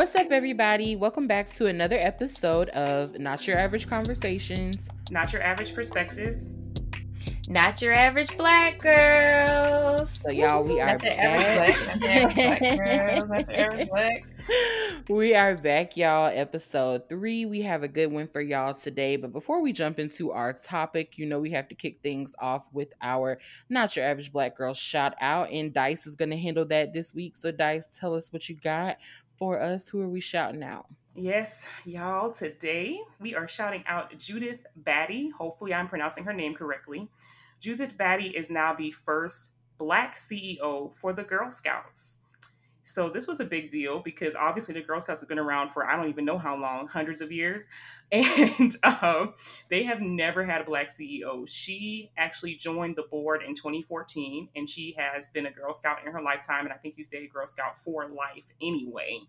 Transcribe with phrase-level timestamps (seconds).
[0.00, 0.96] What's up, everybody?
[0.96, 4.78] Welcome back to another episode of Not Your Average Conversations.
[5.10, 6.54] Not your average perspectives.
[7.50, 10.18] Not your average black girls.
[10.22, 12.00] So, y'all, we are average black.
[12.00, 13.28] Not the average black girl.
[13.28, 14.24] Not the average black.
[15.10, 16.32] we are back, y'all.
[16.34, 17.44] Episode three.
[17.44, 19.16] We have a good one for y'all today.
[19.16, 22.64] But before we jump into our topic, you know, we have to kick things off
[22.72, 25.50] with our Not Your Average Black Girl shout out.
[25.50, 27.36] And Dice is going to handle that this week.
[27.36, 28.96] So, Dice, tell us what you got
[29.40, 29.88] for us.
[29.88, 30.86] Who are we shouting out?
[31.16, 32.30] Yes, y'all.
[32.30, 35.30] Today we are shouting out Judith Batty.
[35.30, 37.08] Hopefully, I'm pronouncing her name correctly.
[37.58, 42.18] Judith Batty is now the first Black CEO for the Girl Scouts.
[42.84, 45.86] So this was a big deal because obviously the Girl Scouts has been around for
[45.86, 47.66] I don't even know how long, hundreds of years,
[48.12, 49.34] and um,
[49.68, 51.48] they have never had a black CEO.
[51.48, 56.12] She actually joined the board in 2014, and she has been a Girl Scout in
[56.12, 59.20] her lifetime, and I think you stay a Girl Scout for life anyway.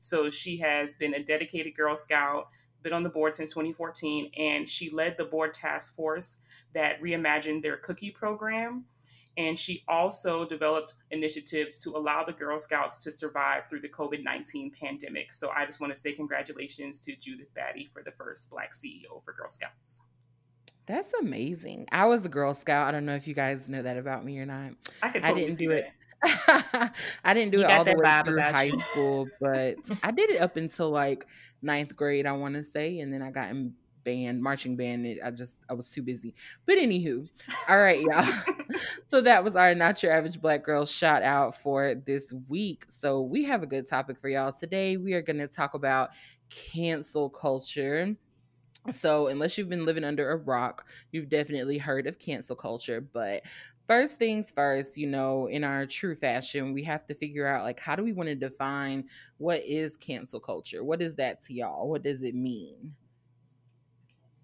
[0.00, 2.48] So she has been a dedicated Girl Scout,
[2.82, 6.36] been on the board since 2014, and she led the board task force
[6.74, 8.84] that reimagined their cookie program.
[9.38, 14.24] And she also developed initiatives to allow the Girl Scouts to survive through the COVID
[14.24, 15.32] 19 pandemic.
[15.32, 19.24] So I just want to say congratulations to Judith Batty for the first Black CEO
[19.24, 20.00] for Girl Scouts.
[20.86, 21.86] That's amazing.
[21.92, 22.88] I was a Girl Scout.
[22.88, 24.72] I don't know if you guys know that about me or not.
[25.02, 25.86] I could totally I didn't do it.
[27.24, 28.80] I didn't do You it all the way through high you.
[28.90, 31.24] school, but I did it up until like
[31.62, 33.74] ninth grade, I want to say, and then I got in
[34.08, 35.04] band, marching band.
[35.04, 36.34] and I just I was too busy.
[36.64, 37.28] But anywho,
[37.68, 38.26] all right, y'all.
[39.08, 42.86] so that was our not your average black girl shout out for this week.
[42.88, 44.96] So we have a good topic for y'all today.
[44.96, 46.10] We are going to talk about
[46.48, 48.16] cancel culture.
[48.92, 53.02] So, unless you've been living under a rock, you've definitely heard of cancel culture.
[53.02, 53.42] But
[53.86, 57.80] first things first, you know, in our true fashion, we have to figure out like
[57.80, 59.04] how do we want to define
[59.36, 60.84] what is cancel culture?
[60.84, 61.90] What is that to y'all?
[61.90, 62.94] What does it mean?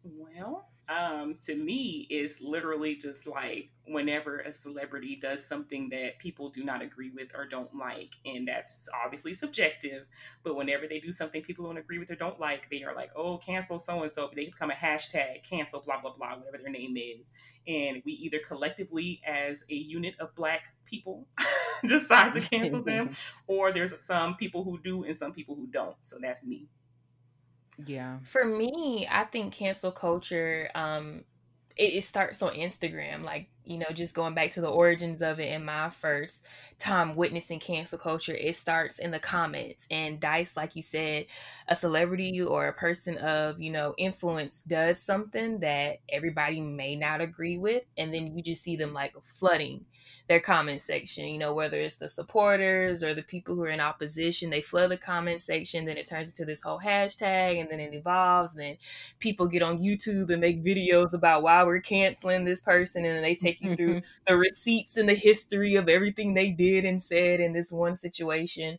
[0.04, 6.50] Well, um, to me, it's literally just like whenever a celebrity does something that people
[6.50, 10.04] do not agree with or don't like, and that's obviously subjective.
[10.42, 13.12] But whenever they do something people don't agree with or don't like, they are like,
[13.16, 16.70] "Oh, cancel so and so." They become a hashtag cancel blah blah blah, whatever their
[16.70, 17.32] name is,
[17.66, 21.26] and we either collectively, as a unit of Black people,
[21.88, 23.10] decide to cancel them,
[23.46, 25.96] or there's some people who do and some people who don't.
[26.02, 26.68] So that's me.
[27.76, 28.18] Yeah.
[28.24, 31.24] For me, I think cancel culture, um,
[31.76, 33.24] it, it starts on Instagram.
[33.24, 36.44] Like, you know, just going back to the origins of it in my first
[36.78, 39.86] time witnessing cancel culture, it starts in the comments.
[39.90, 41.26] And Dice, like you said,
[41.66, 47.20] a celebrity or a person of, you know, influence does something that everybody may not
[47.20, 47.82] agree with.
[47.96, 49.86] And then you just see them like flooding
[50.28, 53.80] their comment section, you know, whether it's the supporters or the people who are in
[53.80, 57.80] opposition, they flood the comment section, then it turns into this whole hashtag and then
[57.80, 58.76] it evolves, and then
[59.18, 63.22] people get on YouTube and make videos about why we're canceling this person, and then
[63.22, 67.40] they take you through the receipts and the history of everything they did and said
[67.40, 68.78] in this one situation.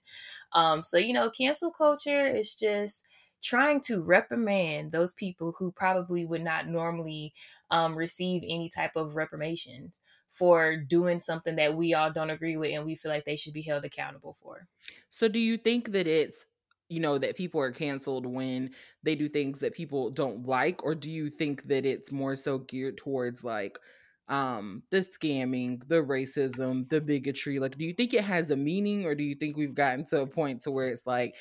[0.53, 3.03] Um, so you know, cancel culture is just
[3.45, 7.31] trying to reprimand those people who probably would not normally
[7.69, 9.91] um, receive any type of reprimation
[10.37, 13.53] for doing something that we all don't agree with and we feel like they should
[13.53, 14.67] be held accountable for.
[15.09, 16.45] So do you think that it's
[16.89, 18.69] you know that people are canceled when
[19.01, 20.83] they do things that people don't like?
[20.83, 23.79] Or do you think that it's more so geared towards like
[24.27, 27.59] um the scamming the racism the bigotry?
[27.59, 29.05] Like do you think it has a meaning?
[29.05, 31.33] Or do you think we've gotten to a point to where it's like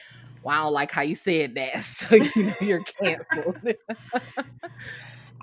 [0.45, 1.85] wow like how you said that.
[1.85, 3.59] So you know you're canceled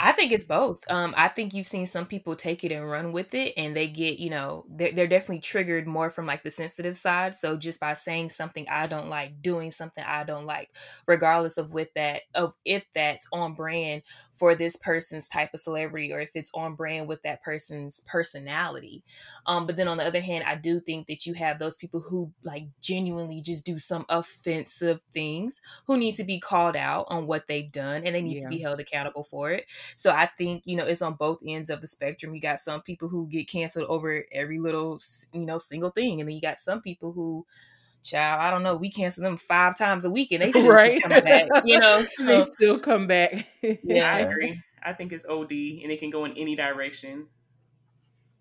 [0.04, 0.80] I think it's both.
[0.90, 3.88] Um, I think you've seen some people take it and run with it, and they
[3.88, 7.36] get, you know, they're, they're definitely triggered more from like the sensitive side.
[7.36, 10.72] So just by saying something I don't like, doing something I don't like,
[11.08, 14.02] regardless of with that, of if that's on brand
[14.42, 19.04] for this person's type of celebrity or if it's on brand with that person's personality.
[19.46, 22.00] Um, but then on the other hand, I do think that you have those people
[22.00, 27.28] who like genuinely just do some offensive things who need to be called out on
[27.28, 28.46] what they've done and they need yeah.
[28.46, 29.68] to be held accountable for it.
[29.96, 32.34] So I think, you know, it's on both ends of the spectrum.
[32.34, 35.00] You got some people who get canceled over every little,
[35.34, 36.20] you know, single thing.
[36.20, 37.46] And then you got some people who,
[38.04, 41.02] child, I don't know, we cancel them five times a week and they still right.
[41.02, 42.06] come back, you know.
[42.18, 43.48] So, they still come back.
[43.84, 44.62] yeah, I agree.
[44.84, 47.28] I think it's OD and it can go in any direction.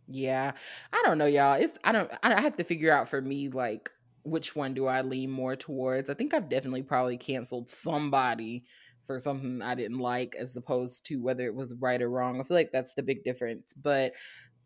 [0.06, 0.52] Yeah.
[0.92, 1.54] I don't know, y'all.
[1.54, 3.90] It's I don't I have to figure out for me like
[4.22, 6.10] which one do I lean more towards.
[6.10, 8.64] I think I've definitely probably canceled somebody
[9.06, 12.40] for something I didn't like as opposed to whether it was right or wrong.
[12.40, 13.72] I feel like that's the big difference.
[13.80, 14.12] But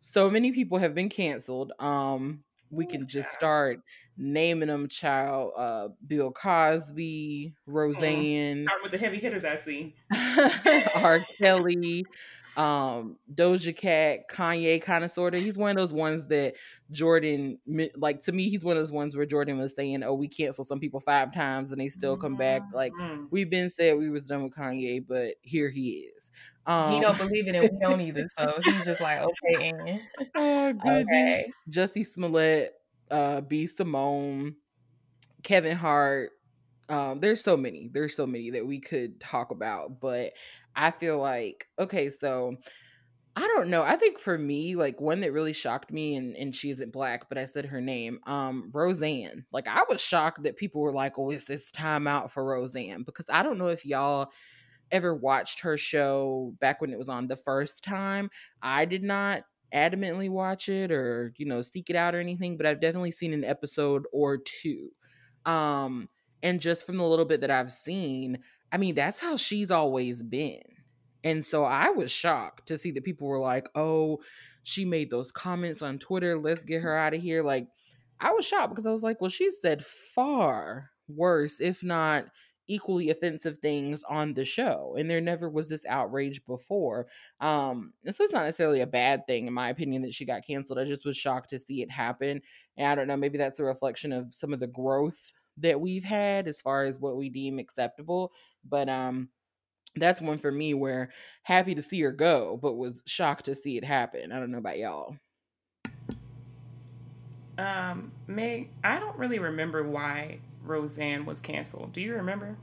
[0.01, 1.73] so many people have been canceled.
[1.79, 3.79] Um we can just start
[4.17, 7.71] naming them child uh Bill Cosby, mm-hmm.
[7.71, 8.65] Roseanne.
[8.65, 9.95] Start with the heavy hitters I see.
[10.95, 11.25] R.
[11.37, 12.05] Kelly,
[12.57, 15.41] um Doja Cat, Kanye kind of sort of.
[15.41, 16.53] He's one of those ones that
[16.91, 17.59] Jordan
[17.95, 20.67] like to me he's one of those ones where Jordan was saying, "Oh, we canceled
[20.67, 23.25] some people five times and they still come back." Like mm-hmm.
[23.31, 26.15] we've been said we was done with Kanye, but here he is.
[26.67, 27.61] Um, he don't believe in it.
[27.61, 28.27] We don't either.
[28.37, 30.01] So he's just like, okay, and
[30.35, 31.51] oh, okay.
[31.69, 32.73] Jussie Smollett,
[33.11, 33.67] uh, B.
[33.67, 34.55] Simone,
[35.43, 36.31] Kevin Hart.
[36.89, 37.89] Um, there's so many.
[37.91, 40.33] There's so many that we could talk about, but
[40.75, 42.57] I feel like okay, so
[43.37, 43.81] I don't know.
[43.81, 47.27] I think for me, like one that really shocked me, and and she isn't black,
[47.27, 49.45] but I said her name, um, Roseanne.
[49.51, 53.03] Like I was shocked that people were like, "Oh, it's this time out for Roseanne,"
[53.03, 54.31] because I don't know if y'all
[54.91, 58.29] ever watched her show back when it was on the first time.
[58.61, 62.65] I did not adamantly watch it or you know seek it out or anything, but
[62.65, 64.91] I've definitely seen an episode or two.
[65.45, 66.09] Um,
[66.41, 68.39] and just from the little bit that I've seen,
[68.71, 70.61] I mean, that's how she's always been.
[71.23, 74.19] And so I was shocked to see that people were like, oh,
[74.63, 76.37] she made those comments on Twitter.
[76.37, 77.41] Let's get her out of here.
[77.41, 77.67] Like,
[78.19, 82.25] I was shocked because I was like, well, she said far worse, if not
[82.67, 84.95] equally offensive things on the show.
[84.97, 87.07] And there never was this outrage before.
[87.39, 90.79] Um, so it's not necessarily a bad thing, in my opinion, that she got canceled.
[90.79, 92.41] I just was shocked to see it happen.
[92.77, 96.03] And I don't know, maybe that's a reflection of some of the growth that we've
[96.03, 98.31] had as far as what we deem acceptable.
[98.67, 99.29] But um
[99.95, 101.09] that's one for me where
[101.43, 104.31] happy to see her go, but was shocked to see it happen.
[104.31, 105.15] I don't know about y'all.
[107.57, 111.93] Um, Meg, I don't really remember why Roseanne was canceled.
[111.93, 112.57] Do you remember?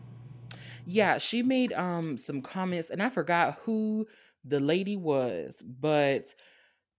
[0.84, 4.06] Yeah, she made um some comments and I forgot who
[4.44, 6.34] the lady was, but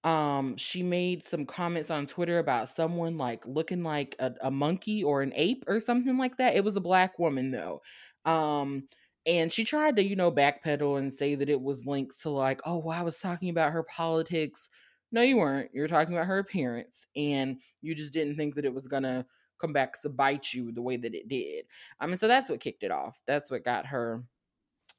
[0.03, 5.03] um she made some comments on Twitter about someone like looking like a, a monkey
[5.03, 6.55] or an ape or something like that.
[6.55, 7.81] It was a black woman though.
[8.25, 8.87] Um
[9.25, 12.61] and she tried to, you know, backpedal and say that it was linked to like,
[12.65, 14.67] oh, well, I was talking about her politics.
[15.13, 15.71] No, you weren't.
[15.73, 19.25] You were talking about her appearance, and you just didn't think that it was gonna
[19.63, 21.65] come back to bite you the way that it did.
[21.99, 23.19] I mean, so that's what kicked it off.
[23.25, 24.23] That's what got her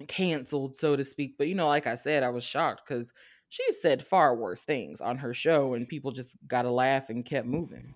[0.08, 1.36] canceled, so to speak.
[1.36, 3.12] But you know, like I said, I was shocked because
[3.50, 7.24] she said far worse things on her show, and people just got a laugh and
[7.24, 7.94] kept moving.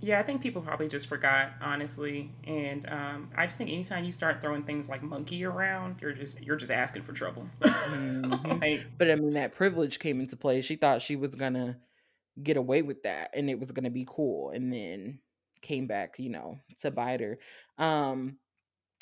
[0.00, 2.30] Yeah, I think people probably just forgot, honestly.
[2.44, 6.42] And um, I just think anytime you start throwing things like monkey around, you're just
[6.42, 7.48] you're just asking for trouble.
[7.62, 8.58] mm-hmm.
[8.60, 10.60] like, but I mean, that privilege came into play.
[10.60, 11.78] She thought she was gonna
[12.42, 15.20] get away with that, and it was gonna be cool, and then
[15.62, 17.38] came back, you know, to bite her.
[17.78, 18.38] Um,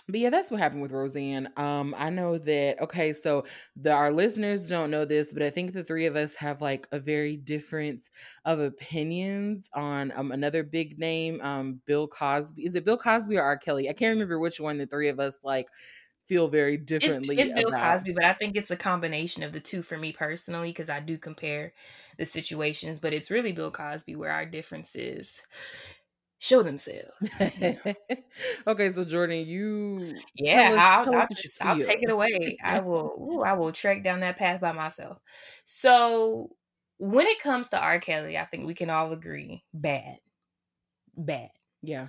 [0.09, 1.49] but yeah, that's what happened with Roseanne.
[1.57, 3.45] Um, I know that okay, so
[3.75, 6.87] the our listeners don't know this, but I think the three of us have like
[6.93, 8.09] a very different
[8.45, 12.63] of opinions on um another big name, um, Bill Cosby.
[12.63, 13.59] Is it Bill Cosby or R.
[13.59, 13.89] Kelly?
[13.89, 15.67] I can't remember which one the three of us like
[16.29, 17.37] feel very differently.
[17.39, 20.13] It's, it's Bill Cosby, but I think it's a combination of the two for me
[20.13, 21.73] personally because I do compare
[22.17, 25.43] the situations, but it's really Bill Cosby where our difference is
[26.39, 27.31] show themselves.
[28.67, 32.59] okay, so Jordan, you yeah, us, I'll, I'll just I'll take it away.
[32.63, 35.19] I will ooh, I will trek down that path by myself.
[35.65, 36.51] So
[36.99, 37.99] when it comes to R.
[37.99, 40.19] Kelly, I think we can all agree bad,
[41.17, 41.51] bad.
[41.83, 42.09] Yeah.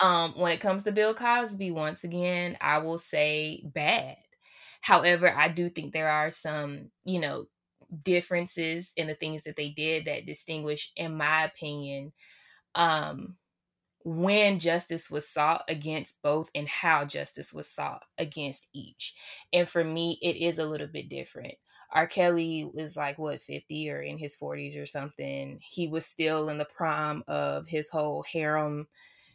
[0.00, 4.16] Um, when it comes to Bill Cosby, once again, I will say bad.
[4.80, 7.46] However, I do think there are some, you know,
[8.02, 12.12] differences in the things that they did that distinguish, in my opinion,
[12.74, 13.36] um,
[14.04, 19.14] when justice was sought against both and how justice was sought against each.
[19.52, 21.54] And for me, it is a little bit different.
[21.92, 22.06] R.
[22.06, 25.60] Kelly was like, what, 50 or in his 40s or something.
[25.68, 28.86] He was still in the prime of his whole harem,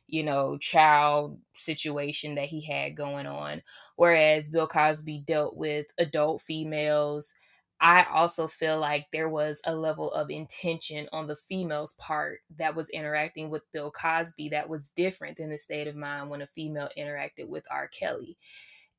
[0.08, 3.62] you know, child situation that he had going on.
[3.98, 7.34] Whereas Bill Cosby dealt with adult females
[7.82, 12.76] I also feel like there was a level of intention on the female's part that
[12.76, 16.48] was interacting with Bill Cosby that was different than the state of mind when a
[16.48, 17.88] female interacted with R.
[17.90, 18.38] Kelly.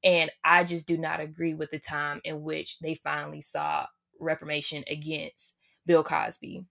[0.05, 3.87] And I just do not agree with the time in which they finally saw
[4.21, 5.55] reformation against
[5.87, 6.65] Bill Cosby.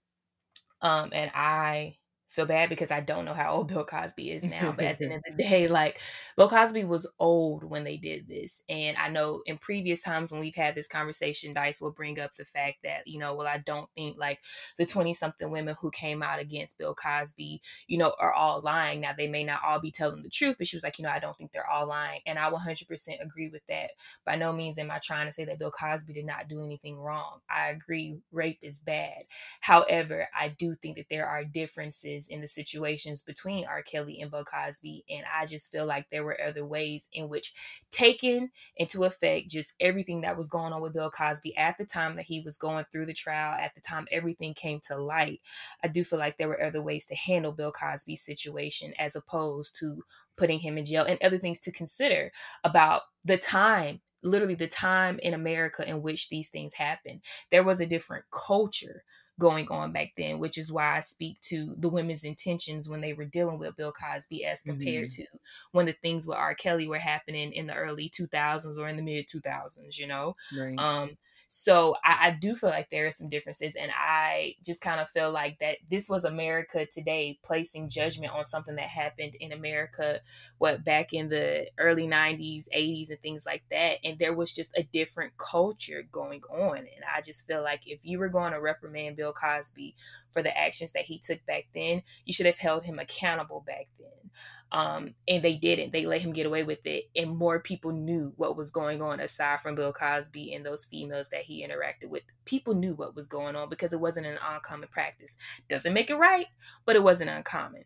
[0.82, 1.98] Um, and I
[2.36, 4.74] feel bad because I don't know how old Bill Cosby is now.
[4.76, 6.00] But at the end of the day, like
[6.36, 8.62] Bill Cosby was old when they did this.
[8.68, 12.36] And I know in previous times when we've had this conversation, Dice will bring up
[12.36, 14.40] the fact that, you know, well, I don't think like
[14.78, 19.02] the 20 something women who came out against Bill Cosby, you know, are all lying.
[19.02, 21.12] Now, they may not all be telling the truth, but she was like, you know,
[21.12, 22.20] I don't think they're all lying.
[22.26, 23.92] And I 100% agree with that.
[24.26, 26.98] By no means am I trying to say that Bill Cosby did not do anything
[26.98, 27.40] wrong.
[27.50, 29.24] I agree, rape is bad.
[29.62, 33.82] However, I do think that there are differences in the situations between R.
[33.82, 35.06] Kelly and Bill Cosby.
[35.10, 37.54] And I just feel like there were other ways in which
[37.92, 42.16] taken into effect just everything that was going on with Bill Cosby at the time
[42.16, 45.42] that he was going through the trial, at the time everything came to light.
[45.84, 49.76] I do feel like there were other ways to handle Bill Cosby's situation as opposed
[49.80, 50.04] to
[50.38, 52.32] putting him in jail and other things to consider
[52.64, 57.22] about the time literally the time in America in which these things happened.
[57.52, 59.04] There was a different culture
[59.40, 63.14] going on back then, which is why I speak to the women's intentions when they
[63.14, 65.24] were dealing with Bill Cosby as compared mm-hmm.
[65.24, 65.28] to
[65.72, 66.56] when the things with R.
[66.56, 70.36] Kelly were happening in the early 2000s or in the mid 2000s, you know?
[70.58, 70.80] Right.
[70.80, 71.18] Um,
[71.58, 75.08] so I, I, do feel like there are some differences, and I just kind of
[75.08, 80.20] feel like that this was America today placing judgment on something that happened in America,
[80.58, 84.76] what back in the early '90s, '80s, and things like that, and there was just
[84.76, 88.60] a different culture going on, and I just feel like if you were going to
[88.60, 89.96] reprimand Bill Cosby
[90.32, 93.88] for the actions that he took back then, you should have held him accountable back
[93.98, 94.30] then.
[94.76, 95.94] Um, and they didn't.
[95.94, 99.22] They let him get away with it, and more people knew what was going on
[99.22, 102.24] aside from Bill Cosby and those females that he interacted with.
[102.44, 105.32] People knew what was going on because it wasn't an uncommon practice.
[105.70, 106.48] Doesn't make it right,
[106.86, 107.86] but it wasn't uncommon.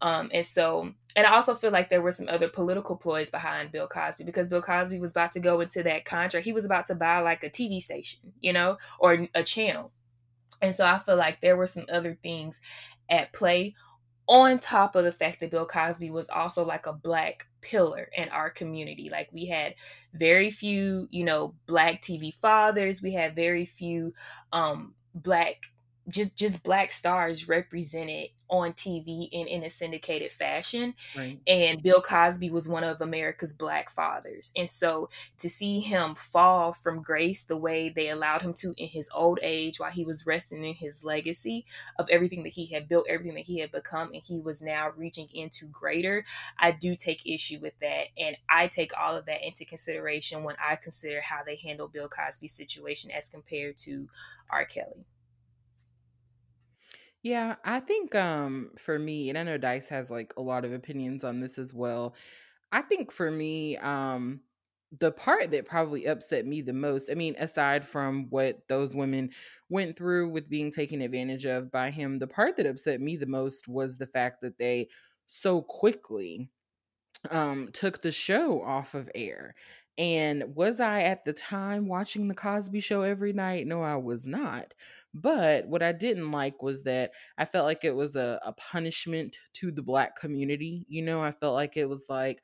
[0.00, 3.72] Um, and so, and I also feel like there were some other political ploys behind
[3.72, 6.44] Bill Cosby because Bill Cosby was about to go into that contract.
[6.44, 9.90] He was about to buy like a TV station, you know, or a channel.
[10.62, 12.60] And so I feel like there were some other things
[13.10, 13.74] at play
[14.28, 18.28] on top of the fact that Bill Cosby was also like a black pillar in
[18.28, 19.08] our community.
[19.10, 19.74] Like we had
[20.12, 23.02] very few, you know, black TV fathers.
[23.02, 24.12] We had very few
[24.52, 25.62] um black
[26.08, 30.94] just just black stars represented on TV in, in a syndicated fashion.
[31.16, 31.38] Right.
[31.46, 34.52] And Bill Cosby was one of America's black fathers.
[34.56, 38.88] And so to see him fall from grace the way they allowed him to in
[38.88, 41.66] his old age while he was resting in his legacy
[41.98, 44.90] of everything that he had built, everything that he had become, and he was now
[44.96, 46.24] reaching into greater,
[46.58, 48.06] I do take issue with that.
[48.16, 52.08] And I take all of that into consideration when I consider how they handle Bill
[52.08, 54.08] Cosby's situation as compared to
[54.50, 54.64] R.
[54.64, 55.04] Kelly.
[57.22, 60.72] Yeah, I think um for me, and I know Dice has like a lot of
[60.72, 62.14] opinions on this as well.
[62.72, 64.42] I think for me, um
[65.00, 69.30] the part that probably upset me the most, I mean, aside from what those women
[69.70, 73.26] went through with being taken advantage of by him, the part that upset me the
[73.26, 74.88] most was the fact that they
[75.28, 76.50] so quickly
[77.30, 79.54] um took the show off of air.
[79.96, 83.66] And was I at the time watching the Cosby show every night?
[83.66, 84.74] No, I was not.
[85.14, 89.36] But what I didn't like was that I felt like it was a, a punishment
[89.54, 90.84] to the black community.
[90.88, 92.40] You know, I felt like it was like,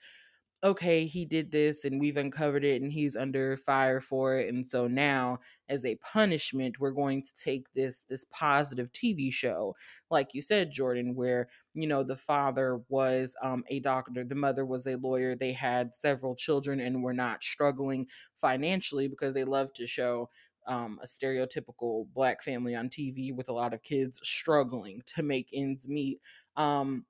[0.62, 4.52] okay, he did this and we've uncovered it and he's under fire for it.
[4.52, 9.76] And so now, as a punishment, we're going to take this this positive TV show,
[10.11, 14.64] like you said, Jordan, where you know the father was um, a doctor, the mother
[14.64, 18.06] was a lawyer, they had several children and were not struggling
[18.37, 20.30] financially because they love to show
[20.66, 25.49] um, a stereotypical black family on TV with a lot of kids struggling to make
[25.52, 26.21] ends meet.
[26.56, 27.06] Um,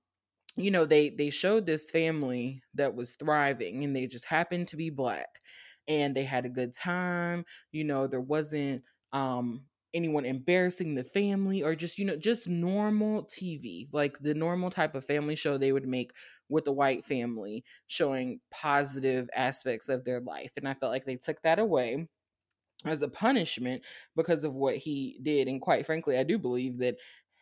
[0.57, 4.77] you know, they they showed this family that was thriving and they just happened to
[4.77, 5.41] be black
[5.89, 7.45] and they had a good time.
[7.73, 13.25] You know, there wasn't um anyone embarrassing the family or just you know just normal
[13.25, 16.13] TV, like the normal type of family show they would make
[16.49, 20.53] with a white family showing positive aspects of their life.
[20.57, 22.09] And I felt like they took that away
[22.85, 23.83] as a punishment
[24.17, 25.49] because of what he did.
[25.49, 26.97] And quite frankly, I do believe that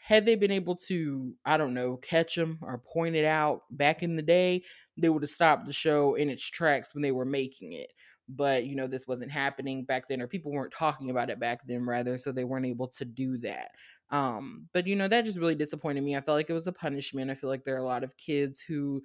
[0.04, 4.02] had they been able to, I don't know, catch him or point it out back
[4.02, 4.62] in the day,
[4.96, 7.90] they would have stopped the show in its tracks when they were making it.
[8.28, 11.60] But, you know, this wasn't happening back then, or people weren't talking about it back
[11.66, 13.68] then, rather, so they weren't able to do that.
[14.10, 16.16] Um, but, you know, that just really disappointed me.
[16.16, 17.30] I felt like it was a punishment.
[17.30, 19.02] I feel like there are a lot of kids who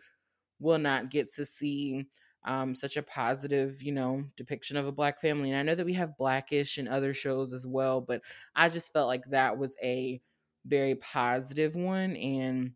[0.60, 2.08] will not get to see
[2.48, 5.52] um, such a positive, you know, depiction of a black family.
[5.52, 8.22] And I know that we have Blackish and other shows as well, but
[8.56, 10.22] I just felt like that was a
[10.66, 12.72] very positive one and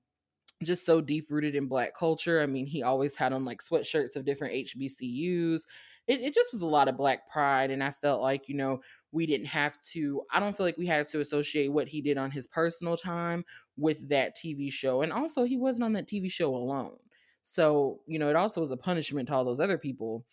[0.64, 2.42] just so deep rooted in black culture.
[2.42, 5.62] I mean, he always had on like sweatshirts of different HBCUs.
[6.08, 7.72] It, it just was a lot of black pride.
[7.72, 10.88] And I felt like, you know, we didn't have to, I don't feel like we
[10.88, 13.46] had to associate what he did on his personal time
[13.78, 15.02] with that TV show.
[15.02, 16.98] And also, he wasn't on that TV show alone.
[17.44, 20.26] So, you know, it also was a punishment to all those other people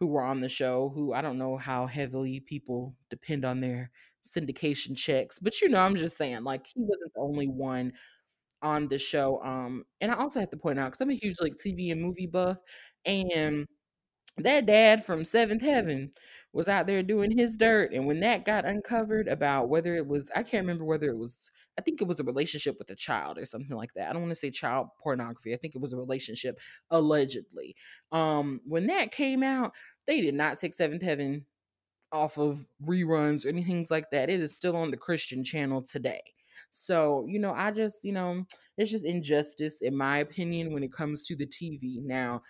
[0.00, 3.90] who were on the show who I don't know how heavily people depend on their
[4.26, 5.38] syndication checks.
[5.40, 7.92] But you know, I'm just saying, like, he wasn't the only one
[8.62, 9.40] on the show.
[9.42, 12.02] Um, and I also have to point out because I'm a huge like TV and
[12.02, 12.58] movie buff,
[13.06, 13.66] and
[14.38, 16.10] that dad from Seventh Heaven
[16.52, 17.92] was out there doing his dirt.
[17.92, 21.36] And when that got uncovered about whether it was, I can't remember whether it was
[21.78, 24.08] I think it was a relationship with a child or something like that.
[24.08, 25.52] I don't want to say child pornography.
[25.52, 26.58] I think it was a relationship
[26.90, 27.76] allegedly.
[28.12, 29.72] Um, when that came out,
[30.06, 31.44] they did not take Seventh Heaven
[32.12, 34.30] off of reruns or anything like that.
[34.30, 36.22] It is still on the Christian channel today.
[36.72, 38.44] So, you know, I just, you know,
[38.78, 42.02] it's just injustice in my opinion when it comes to the TV.
[42.02, 42.42] Now,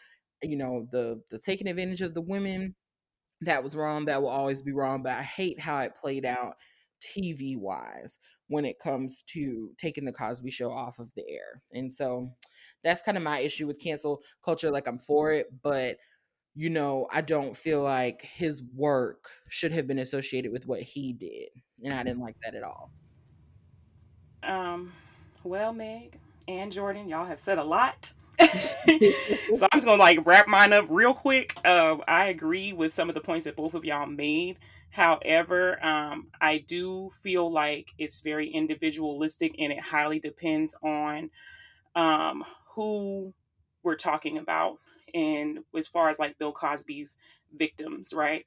[0.42, 2.74] you know, the the taking advantage of the women,
[3.40, 4.04] that was wrong.
[4.04, 5.02] That will always be wrong.
[5.02, 6.54] But I hate how it played out
[7.00, 11.62] TV wise when it comes to taking the Cosby show off of the air.
[11.72, 12.30] And so
[12.84, 14.70] that's kind of my issue with cancel culture.
[14.70, 15.96] Like I'm for it, but
[16.54, 21.12] you know, I don't feel like his work should have been associated with what he
[21.12, 21.48] did.
[21.84, 22.90] And I didn't like that at all.
[24.42, 24.92] Um,
[25.44, 28.12] well, Meg and Jordan, y'all have said a lot.
[28.40, 28.46] so
[28.86, 31.56] I'm just gonna like wrap mine up real quick.
[31.64, 34.58] Uh, I agree with some of the points that both of y'all made.
[34.90, 41.30] However, um, I do feel like it's very individualistic and it highly depends on
[41.94, 42.44] um,
[42.74, 43.34] who
[43.82, 44.78] we're talking about
[45.14, 47.16] and as far as like Bill Cosby's
[47.54, 48.44] victims, right?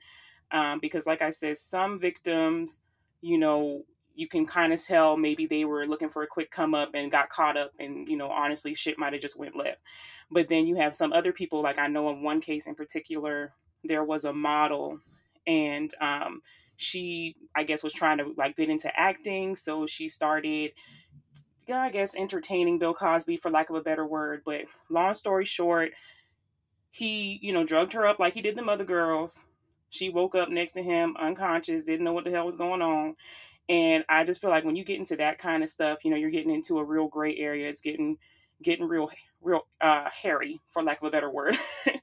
[0.52, 2.82] Um, because, like I said, some victims,
[3.21, 3.86] you know,
[4.19, 7.10] you can kind of tell maybe they were looking for a quick come up and
[7.12, 9.80] got caught up and you know honestly shit might have just went left
[10.30, 13.54] but then you have some other people like i know of one case in particular
[13.86, 14.99] there was a model
[15.50, 16.42] and um,
[16.78, 20.72] she i guess was trying to like get into acting so she started
[21.68, 25.44] yeah, i guess entertaining bill cosby for lack of a better word but long story
[25.44, 25.92] short
[26.92, 29.46] he you know drugged her up like he did the other girls.
[29.92, 33.16] She woke up next to him unconscious didn't know what the hell was going on
[33.68, 36.18] and i just feel like when you get into that kind of stuff you know
[36.18, 38.18] you're getting into a real gray area it's getting
[38.62, 39.10] getting real
[39.41, 41.58] real uh, hairy, for lack of a better word.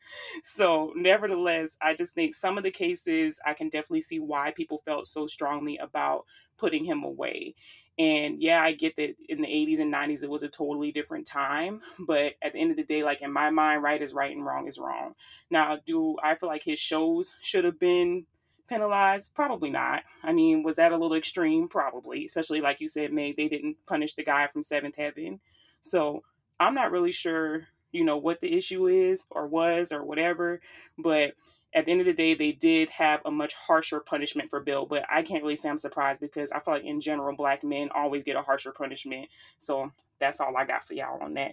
[0.43, 4.83] so, nevertheless, I just think some of the cases I can definitely see why people
[4.85, 6.25] felt so strongly about
[6.57, 7.55] putting him away.
[7.99, 11.27] And yeah, I get that in the 80s and 90s it was a totally different
[11.27, 14.35] time, but at the end of the day, like in my mind, right is right
[14.35, 15.15] and wrong is wrong.
[15.51, 18.27] Now, do I feel like his shows should have been
[18.69, 19.35] penalized?
[19.35, 20.03] Probably not.
[20.23, 21.69] I mean, was that a little extreme?
[21.69, 25.41] Probably, especially like you said, May they didn't punish the guy from Seventh Heaven.
[25.81, 26.23] So
[26.59, 30.61] I'm not really sure, you know, what the issue is or was or whatever,
[30.99, 31.35] but
[31.75, 34.87] at the end of the day, they did have a much harsher punishment for Bill.
[34.87, 37.91] But I can't really say I'm surprised because I feel like in general, black men
[37.95, 39.29] always get a harsher punishment.
[39.59, 41.53] So that's all I got for y'all on that.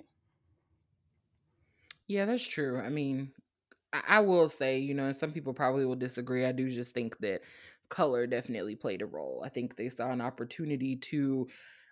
[2.08, 2.80] Yeah, that's true.
[2.80, 3.32] I mean,
[3.92, 6.46] I, will say, you know, and some people probably will disagree.
[6.46, 7.42] I do just think that
[7.90, 9.42] color definitely played a role.
[9.46, 11.48] I think they saw an opportunity to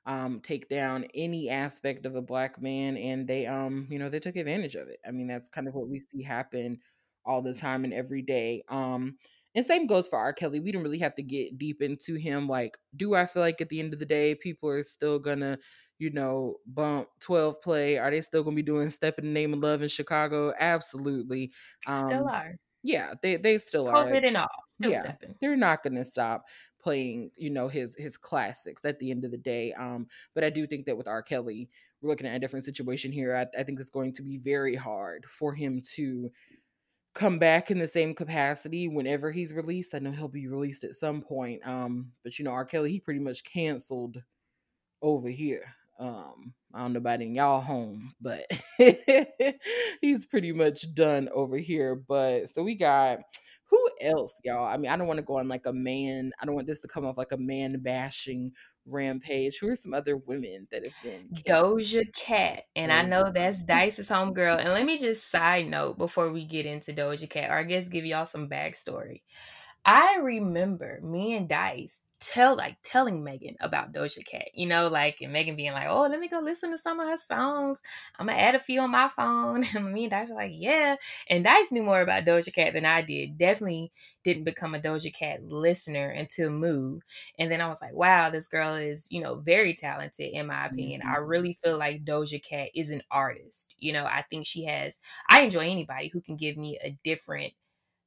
[0.05, 4.19] um, take down any aspect of a black man, and they, um, you know, they
[4.19, 4.99] took advantage of it.
[5.07, 6.79] I mean, that's kind of what we see happen
[7.25, 8.63] all the time and every day.
[8.69, 9.17] Um,
[9.53, 10.33] and same goes for R.
[10.33, 10.59] Kelly.
[10.59, 12.47] We don't really have to get deep into him.
[12.47, 15.57] Like, do I feel like at the end of the day, people are still gonna,
[15.99, 17.97] you know, bump 12 play?
[17.97, 20.53] Are they still gonna be doing Step in the Name of Love in Chicago?
[20.59, 21.51] Absolutely.
[21.85, 22.55] Um, still are.
[22.83, 24.05] Yeah, they they still COVID are.
[24.07, 24.47] COVID and all.
[24.79, 25.35] Still yeah, stepping.
[25.41, 26.43] They're not gonna stop
[26.81, 29.73] playing, you know, his his classics at the end of the day.
[29.73, 31.21] Um, but I do think that with R.
[31.21, 31.69] Kelly,
[32.01, 33.35] we're looking at a different situation here.
[33.35, 36.29] I, I think it's going to be very hard for him to
[37.13, 39.93] come back in the same capacity whenever he's released.
[39.93, 41.65] I know he'll be released at some point.
[41.67, 42.65] Um, but you know, R.
[42.65, 44.17] Kelly, he pretty much canceled
[45.01, 45.65] over here.
[45.99, 48.45] Um, I don't know about in y'all home, but
[50.01, 51.95] he's pretty much done over here.
[51.95, 53.19] But so we got
[53.71, 54.67] who else, y'all?
[54.67, 56.31] I mean, I don't want to go on like a man.
[56.41, 58.51] I don't want this to come off like a man bashing
[58.85, 59.59] rampage.
[59.59, 64.09] Who are some other women that have been Doja Cat, and I know that's Dice's
[64.09, 64.59] homegirl.
[64.59, 67.87] And let me just side note before we get into Doja Cat, or I guess
[67.87, 69.21] give y'all some backstory.
[69.85, 75.17] I remember me and Dice tell like telling Megan about Doja Cat, you know, like
[75.21, 77.81] and Megan being like, "Oh, let me go listen to some of her songs.
[78.19, 80.95] I'm gonna add a few on my phone." And me and Dice were like, "Yeah."
[81.29, 83.37] And Dice knew more about Doja Cat than I did.
[83.37, 83.91] Definitely
[84.23, 87.01] didn't become a Doja Cat listener until Move.
[87.39, 90.67] And then I was like, "Wow, this girl is, you know, very talented in my
[90.67, 91.01] opinion.
[91.01, 91.09] Mm-hmm.
[91.11, 93.75] I really feel like Doja Cat is an artist.
[93.79, 94.99] You know, I think she has.
[95.29, 97.53] I enjoy anybody who can give me a different."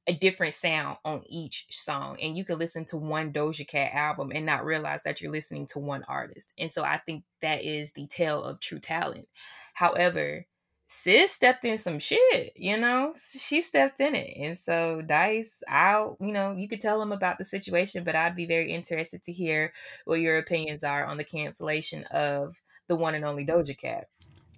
[0.07, 4.33] A different sound on each song and you can listen to one Doja Cat album
[4.35, 6.53] and not realize that you're listening to one artist.
[6.59, 9.29] And so I think that is the tale of true talent.
[9.73, 10.47] However,
[10.89, 14.37] sis stepped in some shit, you know, she stepped in it.
[14.37, 18.37] And so Dice, I'll, you know, you could tell him about the situation, but I'd
[18.37, 19.73] be very interested to hear
[20.05, 24.09] what your opinions are on the cancellation of the one and only Doja Cat.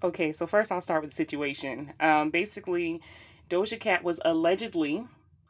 [0.02, 1.92] Okay, so first I'll start with the situation.
[2.00, 3.00] Um, basically,
[3.48, 5.04] Doja Cat was allegedly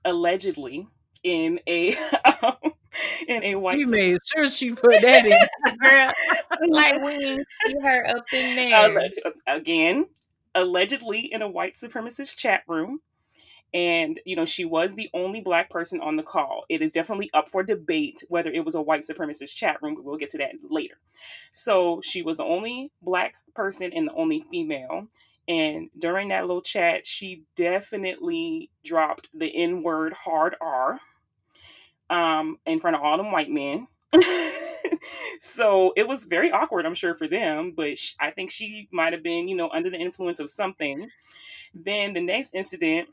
[0.06, 0.88] allegedly
[1.22, 1.94] in a
[2.42, 2.56] um,
[3.28, 3.78] in a white.
[3.78, 5.38] You made sure she put that in.
[6.68, 7.18] Like we
[7.66, 9.10] see her up in there
[9.46, 10.06] again.
[10.54, 13.00] Allegedly in a white supremacist chat room.
[13.74, 16.64] And, you know, she was the only black person on the call.
[16.70, 20.04] It is definitely up for debate whether it was a white supremacist chat room, but
[20.04, 20.94] we'll get to that later.
[21.52, 25.08] So she was the only black person and the only female.
[25.48, 30.98] And during that little chat, she definitely dropped the N word hard R
[32.10, 33.86] um, in front of all them white men.
[35.38, 37.72] so it was very awkward, I'm sure, for them.
[37.76, 41.08] But I think she might have been, you know, under the influence of something.
[41.74, 43.08] Then the next incident,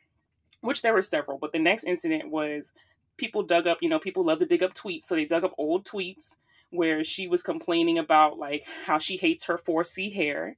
[0.62, 2.74] which there were several, but the next incident was
[3.18, 5.04] people dug up, you know, people love to dig up tweets.
[5.04, 6.36] So they dug up old tweets
[6.70, 10.58] where she was complaining about like how she hates her 4C hair.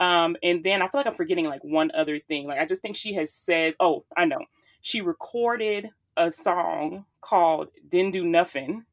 [0.00, 2.46] Um, and then I feel like I'm forgetting like one other thing.
[2.46, 4.44] Like I just think she has said, oh, I know.
[4.80, 8.84] She recorded a song called Didn't Do Nothing.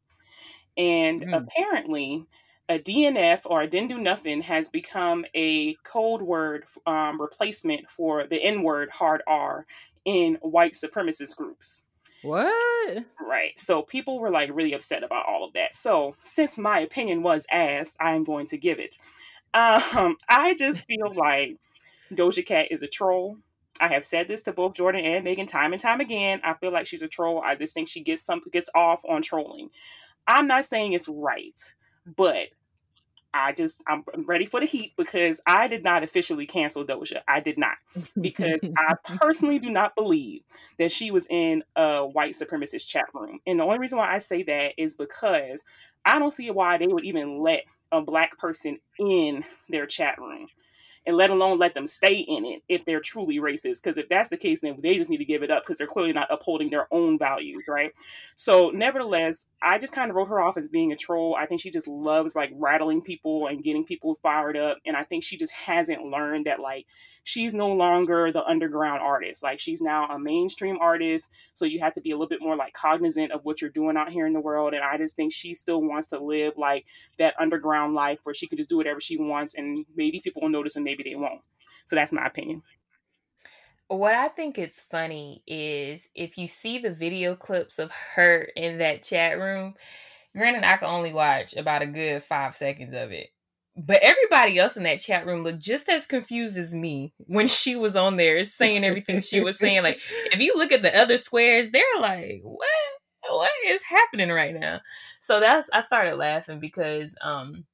[0.77, 1.35] And mm.
[1.35, 2.27] apparently,
[2.69, 8.27] a DNF or a didn't do nothing has become a code word um, replacement for
[8.27, 9.65] the N word hard R
[10.05, 11.83] in white supremacist groups.
[12.23, 13.05] What?
[13.21, 13.57] Right.
[13.57, 15.75] So people were like really upset about all of that.
[15.75, 18.95] So since my opinion was asked, I'm going to give it.
[19.53, 21.57] Um, I just feel like
[22.11, 23.37] Doja Cat is a troll.
[23.79, 26.41] I have said this to both Jordan and Megan time and time again.
[26.43, 27.41] I feel like she's a troll.
[27.43, 29.69] I just think she gets some gets off on trolling.
[30.27, 31.57] I'm not saying it's right,
[32.15, 32.47] but
[33.33, 37.21] I just I'm ready for the heat because I did not officially cancel Doja.
[37.27, 37.75] I did not
[38.19, 40.41] because I personally do not believe
[40.79, 43.39] that she was in a white supremacist chat room.
[43.45, 45.63] And the only reason why I say that is because
[46.05, 50.47] I don't see why they would even let a black person in their chat room
[51.07, 53.81] and let alone let them stay in it if they're truly racist.
[53.81, 55.87] Because if that's the case, then they just need to give it up because they're
[55.87, 57.93] clearly not upholding their own values, right?
[58.35, 61.35] So, nevertheless, I just kind of wrote her off as being a troll.
[61.39, 64.79] I think she just loves like rattling people and getting people fired up.
[64.85, 66.85] And I think she just hasn't learned that like
[67.27, 69.43] she's no longer the underground artist.
[69.43, 71.29] Like she's now a mainstream artist.
[71.53, 73.97] So you have to be a little bit more like cognizant of what you're doing
[73.97, 74.73] out here in the world.
[74.73, 76.85] And I just think she still wants to live like
[77.17, 80.47] that underground life where she can just do whatever she wants and maybe people will
[80.47, 81.41] notice and maybe they won't.
[81.83, 82.63] So that's my opinion.
[83.89, 88.77] What I think it's funny is if you see the video clips of her in
[88.77, 89.75] that chat room,
[90.33, 93.31] granted, I can only watch about a good five seconds of it
[93.77, 97.75] but everybody else in that chat room looked just as confused as me when she
[97.75, 99.83] was on there saying everything she was saying.
[99.83, 99.99] Like,
[100.33, 102.67] if you look at the other squares, they're like, what?
[103.29, 104.79] What is happening right now?
[105.19, 107.65] So that's I started laughing because um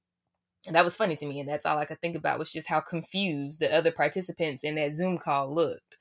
[0.71, 2.79] that was funny to me, and that's all I could think about was just how
[2.79, 5.97] confused the other participants in that Zoom call looked.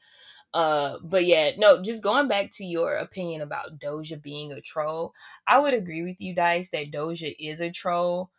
[0.55, 5.13] Uh, but yeah, no, just going back to your opinion about Doja being a troll,
[5.47, 8.31] I would agree with you, Dice, that Doja is a troll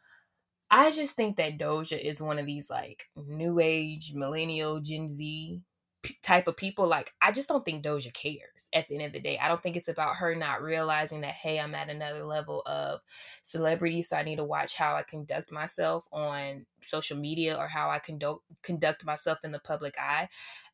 [0.76, 5.62] I just think that Doja is one of these like new age millennial Gen Z
[6.02, 9.14] p- type of people like i just don't think doja cares at the end of
[9.14, 9.38] the day.
[9.40, 13.02] I don't think it's about her not realizing that hey i'm at another level of
[13.44, 17.90] celebrity so i need to watch how i conduct myself on social media or how
[17.92, 20.28] i conduct conduct myself in the public eye.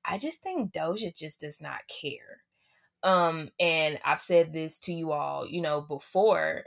[0.06, 2.44] I just think doja just does not care.
[3.04, 6.66] Um and i've said this to you all you know before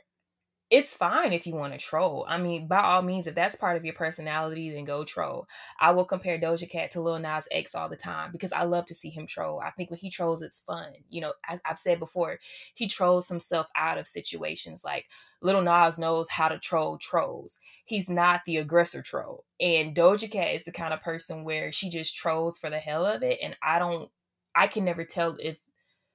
[0.73, 2.25] it's fine if you want to troll.
[2.27, 5.47] I mean, by all means, if that's part of your personality, then go troll.
[5.79, 8.87] I will compare Doja Cat to Lil Nas X all the time because I love
[8.87, 9.61] to see him troll.
[9.61, 10.93] I think when he trolls, it's fun.
[11.11, 12.39] You know, as I've said before,
[12.73, 14.83] he trolls himself out of situations.
[14.83, 15.11] Like
[15.43, 17.59] Lil Nas knows how to troll trolls.
[17.85, 19.45] He's not the aggressor troll.
[19.61, 23.05] And Doja Cat is the kind of person where she just trolls for the hell
[23.05, 23.41] of it.
[23.43, 24.09] And I don't,
[24.55, 25.59] I can never tell if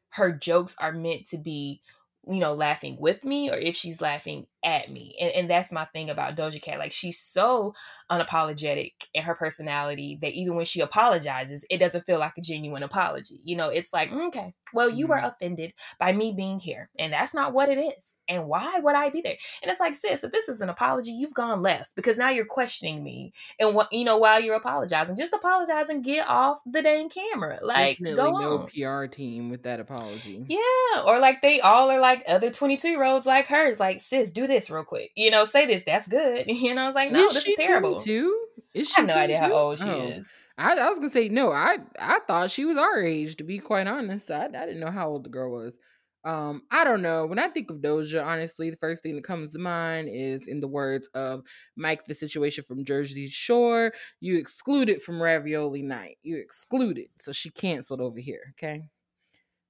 [0.10, 1.82] her jokes are meant to be
[2.30, 5.16] you know, laughing with me or if she's laughing at me.
[5.20, 6.80] And, and that's my thing about Doja Cat.
[6.80, 7.74] Like she's so
[8.12, 12.84] unapologetic in her personality that even when she apologizes, it doesn't feel like a genuine
[12.84, 13.40] apology.
[13.44, 15.12] You know, it's like, mm, okay, well, you mm-hmm.
[15.12, 16.90] were offended by me being here.
[16.98, 18.14] And that's not what it is.
[18.28, 19.38] And why would I be there?
[19.62, 22.46] And it's like, sis, if this is an apology, you've gone left because now you're
[22.46, 23.32] questioning me.
[23.60, 27.60] And what you know, while you're apologizing, just apologize and get off the dang camera.
[27.62, 28.68] Like Definitely go no on.
[28.68, 30.46] PR team with that apology.
[30.48, 31.04] Yeah.
[31.06, 34.47] Or like they all are like other 22 year olds like hers, like, sis, do
[34.48, 35.12] this real quick.
[35.16, 36.46] You know, say this, that's good.
[36.48, 38.00] You know, I was like, no, is this is terrible.
[38.00, 38.46] Too?
[38.74, 40.10] Is she I have no idea how old she Oh.
[40.10, 40.32] is.
[40.58, 41.52] I, I was gonna say no.
[41.52, 43.36] I I thought she was our age.
[43.38, 45.78] To be quite honest, I, I didn't know how old the girl was.
[46.26, 47.26] Um, I don't know.
[47.28, 50.60] When I think of Doja, honestly, the first thing that comes to mind is, in
[50.60, 51.42] the words of
[51.78, 53.94] Mike, the situation from Jersey Shore.
[54.20, 56.18] You excluded from Ravioli Night.
[56.24, 58.42] You excluded, so she canceled over here.
[58.58, 58.82] Okay,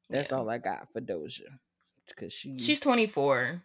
[0.09, 0.37] that's Yeah.
[0.37, 1.41] all I got for Doja,
[2.07, 3.61] because she She's 24.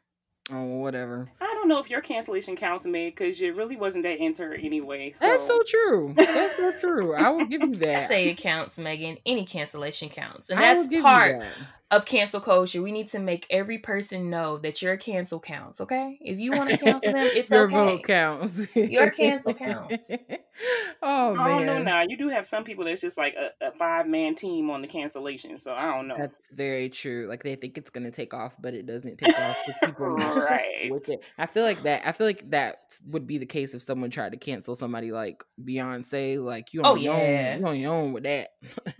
[0.50, 1.30] Oh whatever.
[1.40, 4.54] I don't know if your cancellation counts, Meg, because you really wasn't that into her
[4.54, 5.12] anyway.
[5.12, 5.26] So.
[5.26, 6.14] That's so true.
[6.16, 7.14] That's so true.
[7.14, 8.08] I will give you I that.
[8.08, 9.18] say it counts, Megan.
[9.24, 10.50] Any cancellation counts.
[10.50, 11.48] And I will that's give you part that.
[11.92, 12.82] Of cancel culture.
[12.82, 16.18] We need to make every person know that your cancel counts, okay?
[16.20, 17.74] If you want to cancel them, it's Your okay.
[17.76, 18.58] vote counts.
[18.74, 20.10] Your cancel counts.
[21.02, 22.02] oh I don't know now.
[22.08, 24.88] You do have some people that's just like a, a five man team on the
[24.88, 26.16] cancellation, so I don't know.
[26.18, 27.26] that's very true.
[27.28, 29.56] Like they think it's gonna take off, but it doesn't take off.
[29.64, 30.90] 'cause people Right.
[30.90, 31.20] with it.
[31.38, 32.06] I feel like that.
[32.06, 32.76] I feel like that
[33.06, 36.42] would be the case if someone tried to cancel somebody like Beyonce.
[36.42, 37.54] Like you Oh, your yeah.
[37.54, 38.50] own, you on your own with that.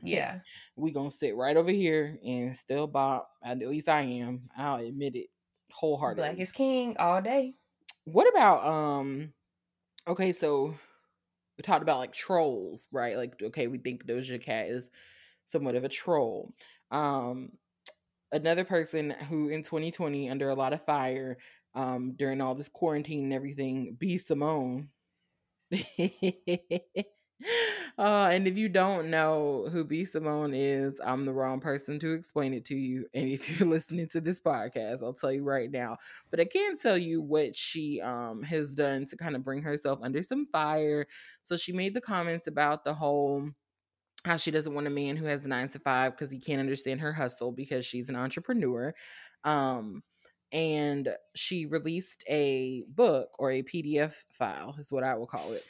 [0.03, 0.39] Yeah.
[0.77, 3.31] We gonna sit right over here and still bop.
[3.45, 4.49] At least I am.
[4.57, 5.27] I'll admit it
[5.71, 6.29] wholeheartedly.
[6.29, 7.55] Black is king all day.
[8.05, 9.33] What about um
[10.09, 10.75] okay, so
[11.57, 13.17] we talked about like trolls, right?
[13.17, 14.91] Like okay, we think Doja Cat is
[15.47, 16.53] somewhat of a troll.
[16.91, 17.53] Um
[18.33, 21.37] another person who in 2020 under a lot of fire
[21.75, 24.89] um during all this quarantine and everything, B Simone.
[27.99, 32.13] uh, and if you don't know who B Simone is, I'm the wrong person to
[32.13, 33.07] explain it to you.
[33.15, 35.97] And if you're listening to this podcast, I'll tell you right now.
[36.31, 39.99] But I can tell you what she um has done to kind of bring herself
[40.03, 41.07] under some fire.
[41.43, 43.51] So she made the comments about the whole
[44.25, 47.01] how she doesn't want a man who has nine to five because he can't understand
[47.01, 48.95] her hustle because she's an entrepreneur.
[49.45, 50.03] Um,
[50.53, 55.65] and she released a book or a PDF file, is what I will call it,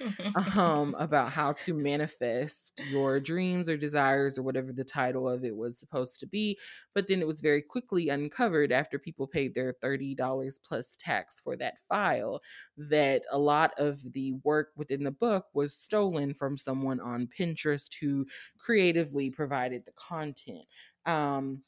[0.57, 5.55] um, about how to manifest your dreams or desires or whatever the title of it
[5.55, 6.59] was supposed to be.
[6.95, 11.57] But then it was very quickly uncovered after people paid their $30 plus tax for
[11.59, 12.40] that file
[12.77, 17.88] that a lot of the work within the book was stolen from someone on Pinterest
[18.01, 18.27] who
[18.59, 20.64] creatively provided the content.
[21.07, 21.62] Um,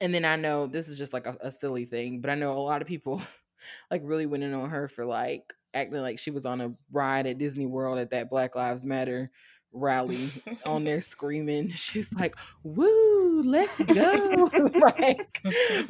[0.00, 2.52] and then I know this is just like a, a silly thing, but I know
[2.52, 3.22] a lot of people
[3.90, 7.26] like really went in on her for like acting like she was on a ride
[7.26, 9.30] at Disney World at that Black Lives Matter
[9.72, 10.28] rally
[10.66, 11.70] on there screaming.
[11.74, 14.50] She's like, "Woo, let's go!"
[14.98, 15.42] like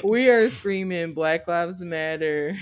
[0.04, 2.56] we are screaming Black Lives Matter.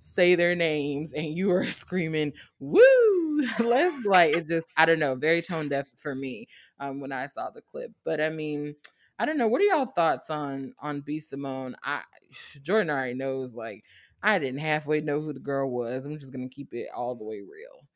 [0.00, 4.48] Say their names, and you are screaming, "Woo!" Let's like it.
[4.48, 7.90] Just I don't know, very tone deaf for me um, when I saw the clip.
[8.04, 8.74] But I mean,
[9.22, 9.46] I don't know.
[9.46, 11.76] What are y'all thoughts on on B Simone?
[11.84, 12.02] I
[12.62, 13.54] Jordan already knows.
[13.54, 13.84] Like
[14.20, 16.04] I didn't halfway know who the girl was.
[16.04, 17.86] I'm just gonna keep it all the way real.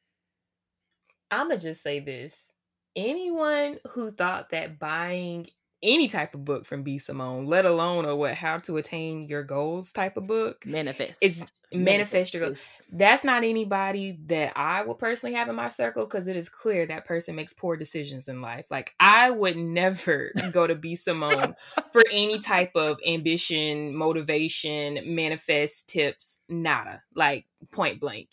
[1.33, 2.53] I'm gonna just say this:
[2.95, 5.49] anyone who thought that buying
[5.87, 9.43] any type of book from B Simone, let alone or what how to attain your
[9.43, 11.19] goals type of book, Manifest.
[11.23, 12.65] It's manifest your goals.
[12.93, 16.87] That's not anybody that I will personally have in my circle because it is clear
[16.87, 18.67] that person makes poor decisions in life.
[18.71, 21.55] Like I would never go to B Simone
[21.93, 26.39] for any type of ambition, motivation, manifest tips.
[26.49, 27.03] Nada.
[27.15, 28.29] Like point blank.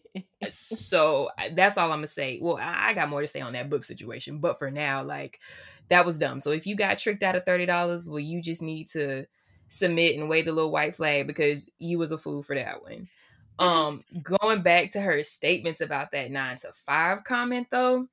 [0.48, 2.38] so that's all I'm gonna say.
[2.40, 5.40] Well, I got more to say on that book situation, but for now, like
[5.88, 6.40] that was dumb.
[6.40, 9.26] So if you got tricked out of thirty dollars, well, you just need to
[9.68, 13.08] submit and wave the little white flag because you was a fool for that one.
[13.58, 18.08] Um, going back to her statements about that nine to five comment though,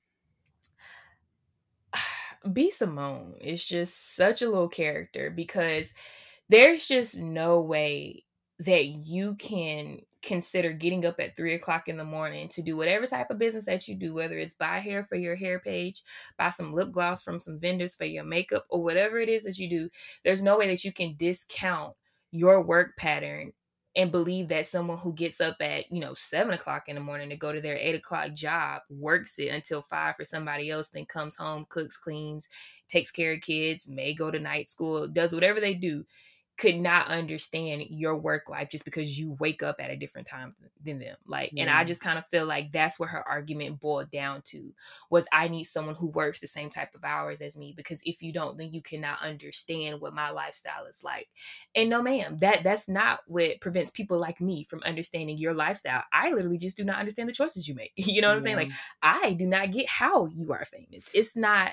[2.52, 5.94] B Simone is just such a little character because
[6.50, 8.24] there's just no way
[8.60, 13.06] that you can consider getting up at three o'clock in the morning to do whatever
[13.06, 16.02] type of business that you do, whether it's buy hair for your hair page,
[16.38, 19.58] buy some lip gloss from some vendors for your makeup, or whatever it is that
[19.58, 19.90] you do,
[20.24, 21.94] there's no way that you can discount
[22.32, 23.54] your work pattern
[23.96, 27.30] and believe that someone who gets up at you know seven o'clock in the morning
[27.30, 31.06] to go to their eight o'clock job works it until five for somebody else then
[31.06, 32.48] comes home cooks cleans
[32.88, 36.04] takes care of kids may go to night school does whatever they do
[36.58, 40.54] could not understand your work life just because you wake up at a different time
[40.84, 41.64] than them like yeah.
[41.64, 44.72] and i just kind of feel like that's where her argument boiled down to
[45.10, 48.22] was i need someone who works the same type of hours as me because if
[48.22, 51.28] you don't then you cannot understand what my lifestyle is like
[51.76, 56.04] and no ma'am that that's not what prevents people like me from understanding your lifestyle
[56.14, 58.38] i literally just do not understand the choices you make you know what yeah.
[58.38, 61.72] i'm saying like i do not get how you are famous it's not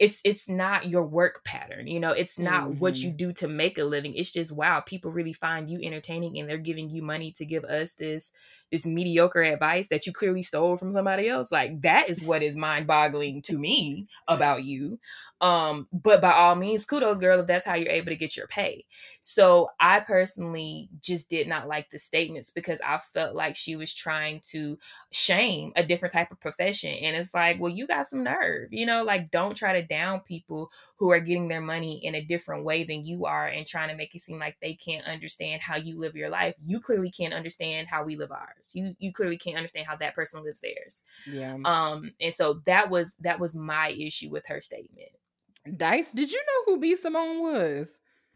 [0.00, 2.78] it's it's not your work pattern you know it's not mm-hmm.
[2.80, 3.16] what you mm-hmm.
[3.16, 6.58] do to make a living it's just wow people really find you entertaining and they're
[6.58, 8.32] giving you money to give us this
[8.72, 12.56] this mediocre advice that you clearly stole from somebody else like that is what is
[12.56, 14.98] mind-boggling to me about you
[15.44, 18.46] um but by all means kudos girl if that's how you're able to get your
[18.46, 18.84] pay
[19.20, 23.92] so i personally just did not like the statements because i felt like she was
[23.92, 24.78] trying to
[25.12, 28.86] shame a different type of profession and it's like well you got some nerve you
[28.86, 32.64] know like don't try to down people who are getting their money in a different
[32.64, 35.76] way than you are and trying to make it seem like they can't understand how
[35.76, 39.36] you live your life you clearly can't understand how we live ours you you clearly
[39.36, 41.02] can't understand how that person lives theirs.
[41.26, 41.56] Yeah.
[41.64, 45.10] Um, and so that was that was my issue with her statement.
[45.76, 47.88] Dice, did you know who B Simone was?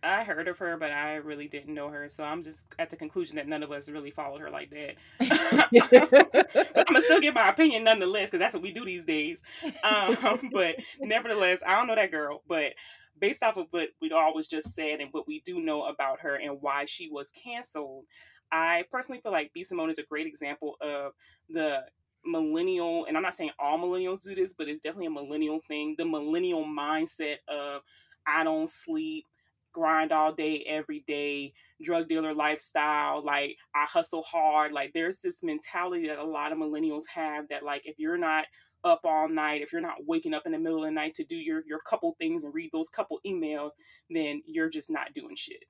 [0.02, 2.08] I heard of her, but I really didn't know her.
[2.08, 4.94] So I'm just at the conclusion that none of us really followed her like that.
[5.20, 9.42] I'm gonna still give my opinion nonetheless, because that's what we do these days.
[9.82, 12.42] Um, but nevertheless, I don't know that girl.
[12.46, 12.74] But
[13.20, 16.36] based off of what we always just said and what we do know about her
[16.36, 18.04] and why she was canceled,
[18.52, 21.12] I personally feel like B Simone is a great example of
[21.50, 21.82] the
[22.24, 25.94] millennial, and I'm not saying all millennials do this, but it's definitely a millennial thing.
[25.96, 27.82] The millennial mindset of
[28.26, 29.24] I don't sleep,
[29.72, 31.52] grind all day, every day,
[31.82, 34.72] drug dealer lifestyle, like I hustle hard.
[34.72, 38.44] Like there's this mentality that a lot of millennials have that like if you're not
[38.84, 41.24] up all night, if you're not waking up in the middle of the night to
[41.24, 43.72] do your your couple things and read those couple emails,
[44.10, 45.64] then you're just not doing shit.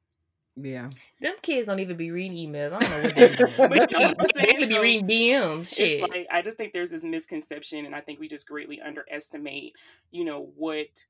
[0.61, 0.90] Yeah.
[1.21, 2.73] Them kids don't even be reading emails.
[2.73, 3.53] I don't know what they're doing.
[3.57, 4.61] but you know what I'm saying?
[4.61, 5.75] They be reading DMs.
[5.75, 6.03] Shit.
[6.03, 9.75] Like, I just think there's this misconception, and I think we just greatly underestimate,
[10.11, 11.05] you know, what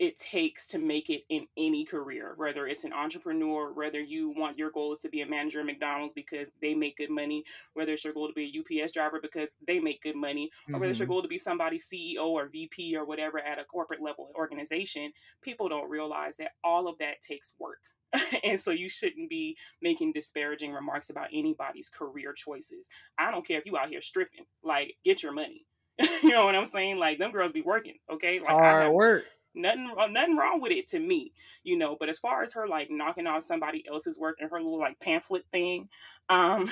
[0.00, 4.58] it takes to make it in any career, whether it's an entrepreneur, whether you want
[4.58, 7.44] your goal is to be a manager at McDonald's because they make good money,
[7.74, 10.80] whether it's your goal to be a UPS driver because they make good money, or
[10.80, 11.12] whether it's your mm-hmm.
[11.12, 15.68] goal to be somebody CEO or VP or whatever at a corporate level organization, people
[15.68, 17.78] don't realize that all of that takes work.
[18.44, 22.88] and so you shouldn't be making disparaging remarks about anybody's career choices.
[23.18, 25.66] I don't care if you out here stripping, like get your money.
[26.22, 26.98] you know what I'm saying?
[26.98, 28.40] Like them girls be working, okay?
[28.40, 29.24] Like hard work.
[29.56, 31.96] Nothing, nothing wrong with it to me, you know.
[31.98, 34.98] But as far as her like knocking off somebody else's work and her little like
[34.98, 35.88] pamphlet thing,
[36.28, 36.68] um,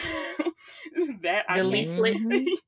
[1.23, 2.59] that I can't,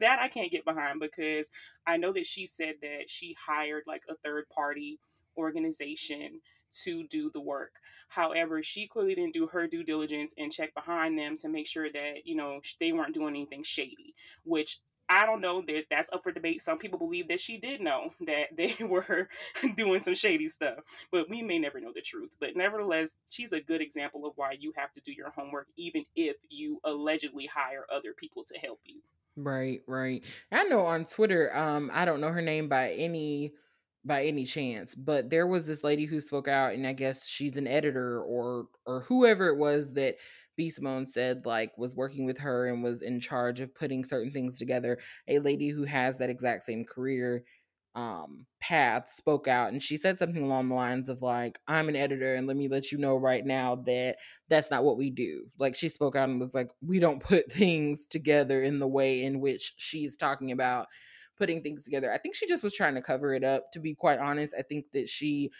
[0.00, 1.50] that I can't get behind because
[1.86, 4.98] I know that she said that she hired like a third party
[5.36, 6.40] organization
[6.84, 7.80] to do the work.
[8.08, 11.90] However, she clearly didn't do her due diligence and check behind them to make sure
[11.90, 16.22] that, you know, they weren't doing anything shady, which I don't know that that's up
[16.22, 16.62] for debate.
[16.62, 19.28] Some people believe that she did know that they were
[19.76, 20.78] doing some shady stuff,
[21.10, 22.36] but we may never know the truth.
[22.40, 26.04] But nevertheless, she's a good example of why you have to do your homework, even
[26.16, 29.00] if you allegedly hire other people to help you.
[29.36, 30.22] Right, right.
[30.50, 33.54] I know on Twitter, um, I don't know her name by any
[34.04, 37.56] by any chance, but there was this lady who spoke out, and I guess she's
[37.56, 40.16] an editor or or whoever it was that
[40.56, 44.32] B Simone said like was working with her and was in charge of putting certain
[44.32, 44.98] things together.
[45.28, 47.44] A lady who has that exact same career
[47.94, 51.96] um path spoke out and she said something along the lines of like i'm an
[51.96, 54.16] editor and let me let you know right now that
[54.48, 57.52] that's not what we do like she spoke out and was like we don't put
[57.52, 60.86] things together in the way in which she's talking about
[61.38, 62.12] putting things together.
[62.12, 64.54] I think she just was trying to cover it up, to be quite honest.
[64.58, 65.50] I think that she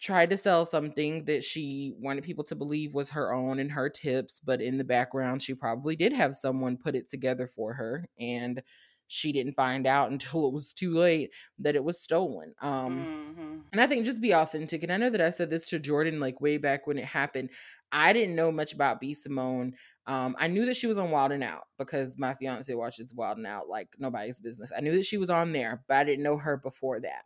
[0.00, 3.88] tried to sell something that she wanted people to believe was her own and her
[3.88, 8.08] tips, but in the background, she probably did have someone put it together for her.
[8.18, 8.62] And
[9.08, 12.54] she didn't find out until it was too late that it was stolen.
[12.62, 13.56] Um, mm-hmm.
[13.72, 14.82] And I think just be authentic.
[14.82, 17.50] And I know that I said this to Jordan like way back when it happened.
[17.90, 19.74] I didn't know much about B Simone.
[20.08, 23.36] Um, I knew that she was on Wild and Out because my fiance watches Wild
[23.36, 24.72] and Out like nobody's business.
[24.76, 27.24] I knew that she was on there, but I didn't know her before that.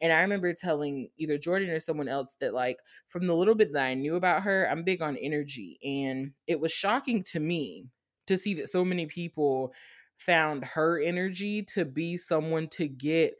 [0.00, 3.72] And I remember telling either Jordan or someone else that, like, from the little bit
[3.74, 5.78] that I knew about her, I'm big on energy.
[5.84, 7.86] And it was shocking to me
[8.26, 9.72] to see that so many people
[10.16, 13.34] found her energy to be someone to get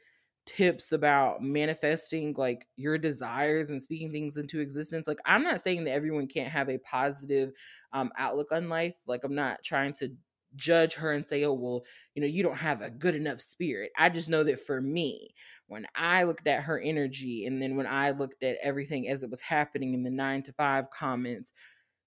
[0.44, 5.84] tips about manifesting like your desires and speaking things into existence like i'm not saying
[5.84, 7.52] that everyone can't have a positive
[7.92, 10.10] um, outlook on life like i'm not trying to
[10.54, 11.82] judge her and say oh well
[12.14, 13.90] you know you don't have a good enough spirit.
[13.96, 15.34] I just know that for me
[15.68, 19.30] when i looked at her energy and then when i looked at everything as it
[19.30, 21.52] was happening in the nine to five comments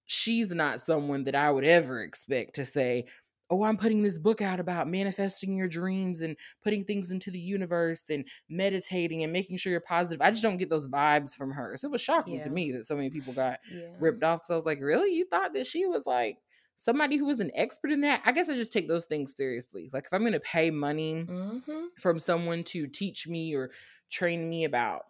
[0.06, 3.04] she's not someone that i would ever expect to say
[3.50, 7.38] oh, I'm putting this book out about manifesting your dreams and putting things into the
[7.38, 10.20] universe and meditating and making sure you're positive.
[10.20, 11.76] I just don't get those vibes from her.
[11.76, 12.44] So it was shocking yeah.
[12.44, 13.88] to me that so many people got yeah.
[14.00, 14.40] ripped off.
[14.40, 15.12] Because I was like, really?
[15.12, 16.38] You thought that she was like
[16.76, 18.22] somebody who was an expert in that?
[18.24, 19.90] I guess I just take those things seriously.
[19.92, 21.84] Like if I'm going to pay money mm-hmm.
[22.00, 23.70] from someone to teach me or
[24.10, 25.02] train me about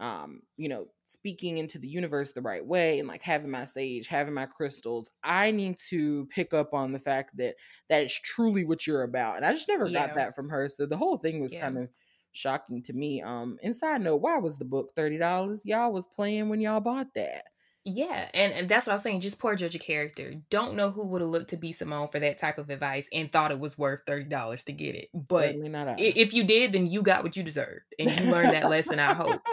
[0.00, 4.06] um, you know, speaking into the universe the right way and like having my sage,
[4.06, 7.56] having my crystals, I need to pick up on the fact that
[7.88, 9.36] that is truly what you're about.
[9.36, 10.06] And I just never yeah.
[10.06, 10.68] got that from her.
[10.68, 11.62] So the whole thing was yeah.
[11.62, 11.88] kind of
[12.30, 13.22] shocking to me.
[13.22, 15.62] Um, and side note, why was the book $30?
[15.64, 17.46] Y'all was playing when y'all bought that.
[17.84, 19.20] Yeah, and, and that's what I was saying.
[19.20, 20.34] Just poor judge of character.
[20.50, 23.32] Don't know who would have looked to B Simone for that type of advice and
[23.32, 25.08] thought it was worth thirty dollars to get it.
[25.14, 25.56] But
[25.98, 28.98] if you did, then you got what you deserved, and you learned that lesson.
[28.98, 29.40] I hope.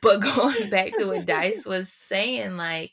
[0.00, 2.92] But going back to what Dice was saying, like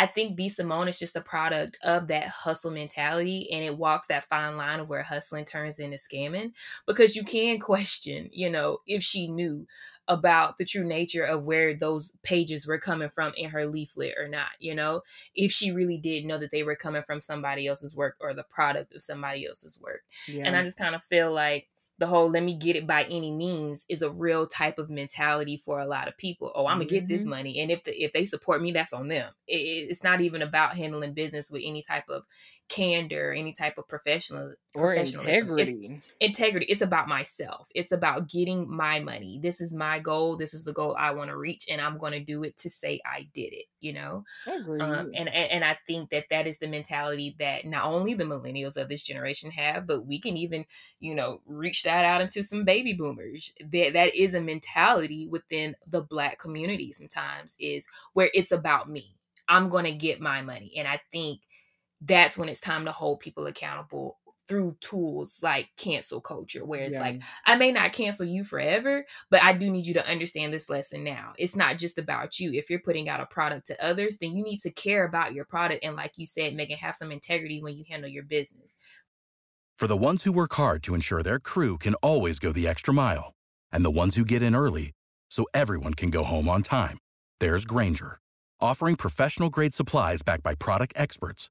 [0.00, 4.06] I think B Simone is just a product of that hustle mentality and it walks
[4.06, 6.52] that fine line of where hustling turns into scamming
[6.86, 9.66] because you can question, you know, if she knew
[10.08, 14.26] about the true nature of where those pages were coming from in her leaflet or
[14.26, 15.02] not, you know,
[15.34, 18.42] if she really did know that they were coming from somebody else's work or the
[18.42, 20.00] product of somebody else's work.
[20.26, 20.44] Yeah.
[20.46, 21.68] And I just kind of feel like
[22.00, 25.60] the whole let me get it by any means is a real type of mentality
[25.62, 26.50] for a lot of people.
[26.54, 26.94] Oh, I'm gonna mm-hmm.
[26.94, 27.30] get this mm-hmm.
[27.30, 29.30] money, and if the, if they support me, that's on them.
[29.46, 32.24] It, it's not even about handling business with any type of
[32.70, 36.00] candor, any type of professional or integrity.
[36.00, 36.66] It's, integrity.
[36.66, 37.66] It's about myself.
[37.74, 39.40] It's about getting my money.
[39.42, 40.36] This is my goal.
[40.36, 42.70] This is the goal I want to reach, and I'm going to do it to
[42.70, 43.66] say I did it.
[43.80, 47.84] You know, um, and, and and I think that that is the mentality that not
[47.84, 50.64] only the millennials of this generation have, but we can even
[51.00, 53.52] you know reach that out into some baby boomers.
[53.60, 56.92] That that is a mentality within the Black community.
[56.92, 59.16] Sometimes is where it's about me.
[59.48, 61.40] I'm going to get my money, and I think
[62.00, 66.94] that's when it's time to hold people accountable through tools like cancel culture, where it's
[66.94, 67.00] yeah.
[67.00, 70.68] like, I may not cancel you forever, but I do need you to understand this
[70.68, 71.34] lesson now.
[71.38, 72.52] It's not just about you.
[72.52, 75.44] If you're putting out a product to others, then you need to care about your
[75.44, 75.84] product.
[75.84, 78.74] And like you said, Megan, have some integrity when you handle your business.
[79.78, 82.92] For the ones who work hard to ensure their crew can always go the extra
[82.92, 83.34] mile,
[83.70, 84.90] and the ones who get in early
[85.30, 86.98] so everyone can go home on time,
[87.38, 88.18] there's Grainger,
[88.60, 91.50] offering professional grade supplies backed by product experts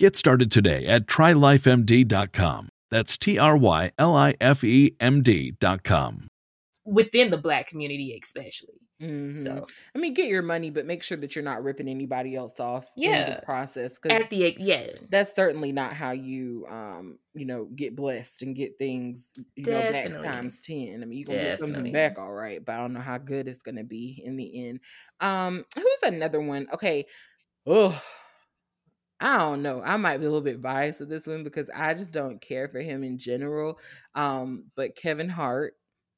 [0.00, 2.70] Get started today at trylifemd.com.
[2.90, 6.26] That's T R Y L I F E M D.com.
[6.86, 8.80] within the black community especially.
[9.02, 9.36] Mhm.
[9.36, 12.58] So I mean, get your money, but make sure that you're not ripping anybody else
[12.58, 13.34] off in Yeah.
[13.40, 13.92] the process.
[13.92, 18.56] Because at the yeah, that's certainly not how you, um, you know, get blessed and
[18.56, 19.22] get things,
[19.54, 21.02] you know, back times ten.
[21.02, 23.48] I mean, you gonna get something back, all right, but I don't know how good
[23.48, 24.80] it's gonna be in the end.
[25.20, 26.66] Um, who's another one?
[26.72, 27.04] Okay,
[27.66, 28.02] oh,
[29.20, 29.82] I don't know.
[29.82, 32.68] I might be a little bit biased with this one because I just don't care
[32.68, 33.78] for him in general.
[34.14, 35.74] Um, but Kevin Hart,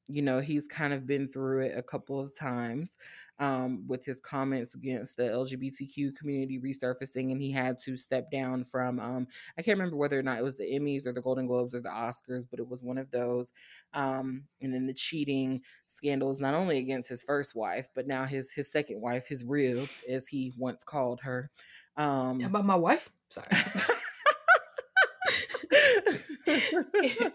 [0.07, 2.91] you know, he's kind of been through it a couple of times
[3.39, 8.63] um, with his comments against the LGBTQ community resurfacing, and he had to step down
[8.63, 8.99] from.
[9.01, 9.27] Um,
[9.57, 11.81] I can't remember whether or not it was the Emmys or the Golden Globes or
[11.81, 13.51] the Oscars, but it was one of those.
[13.93, 18.51] Um, and then the cheating scandals, not only against his first wife, but now his
[18.51, 21.49] his second wife, his rib, as he once called her.
[21.97, 23.09] Um, Talk about my wife.
[23.29, 23.47] Sorry.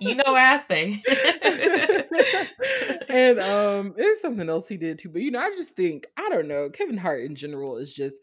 [0.00, 1.02] you know I say.
[3.08, 6.28] and um it's something else he did too but you know i just think i
[6.28, 8.16] don't know kevin hart in general is just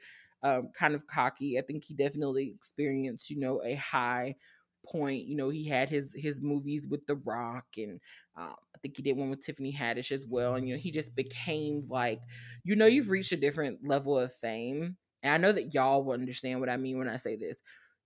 [0.44, 4.36] um kind of cocky i think he definitely experienced you know a high
[4.86, 8.00] point you know he had his his movies with the rock and
[8.38, 10.92] um, i think he did one with tiffany haddish as well and you know he
[10.92, 12.20] just became like
[12.64, 16.14] you know you've reached a different level of fame and i know that y'all will
[16.14, 17.58] understand what i mean when i say this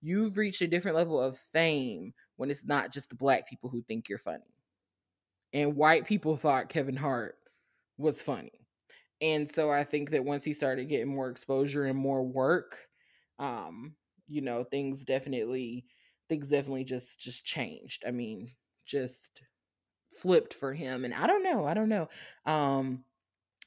[0.02, 3.82] you've reached a different level of fame when it's not just the black people who
[3.82, 4.44] think you're funny
[5.52, 7.36] and white people thought Kevin Hart
[7.98, 8.52] was funny.
[9.20, 12.78] And so I think that once he started getting more exposure and more work,
[13.38, 13.94] um,
[14.26, 15.86] you know, things definitely
[16.28, 18.04] things definitely just just changed.
[18.06, 18.52] I mean,
[18.86, 19.42] just
[20.14, 21.04] flipped for him.
[21.04, 22.08] And I don't know, I don't know.
[22.46, 23.04] Um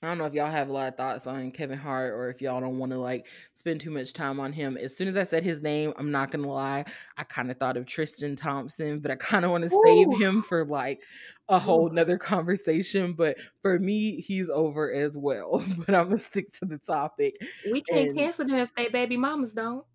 [0.04, 2.42] I don't know if y'all have a lot of thoughts on Kevin Hart or if
[2.42, 4.76] y'all don't want to like spend too much time on him.
[4.76, 6.84] As soon as I said his name, I'm not gonna lie,
[7.18, 10.42] I kind of thought of Tristan Thompson, but I kind of want to save him
[10.42, 11.02] for like
[11.48, 13.14] a whole nother conversation.
[13.14, 15.64] But for me, he's over as well.
[15.86, 17.38] But I'm gonna stick to the topic.
[17.72, 19.86] we can't And- cancel them if they baby mamas don't.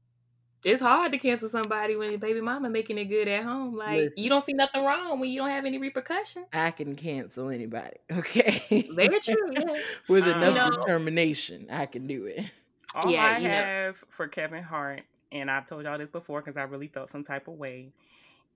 [0.65, 3.77] It's hard to cancel somebody when your baby mama making it good at home.
[3.77, 4.13] Like Listen.
[4.17, 6.47] you don't see nothing wrong when you don't have any repercussion.
[6.53, 7.97] I can cancel anybody.
[8.13, 8.89] Okay.
[8.93, 9.77] Very true, yeah.
[10.09, 12.45] With Um, enough You know- determination, I can do it.
[12.95, 16.41] All Yeah, I you know- have for Kevin Hart, and I've told y'all this before
[16.41, 17.93] because I really felt some type of way,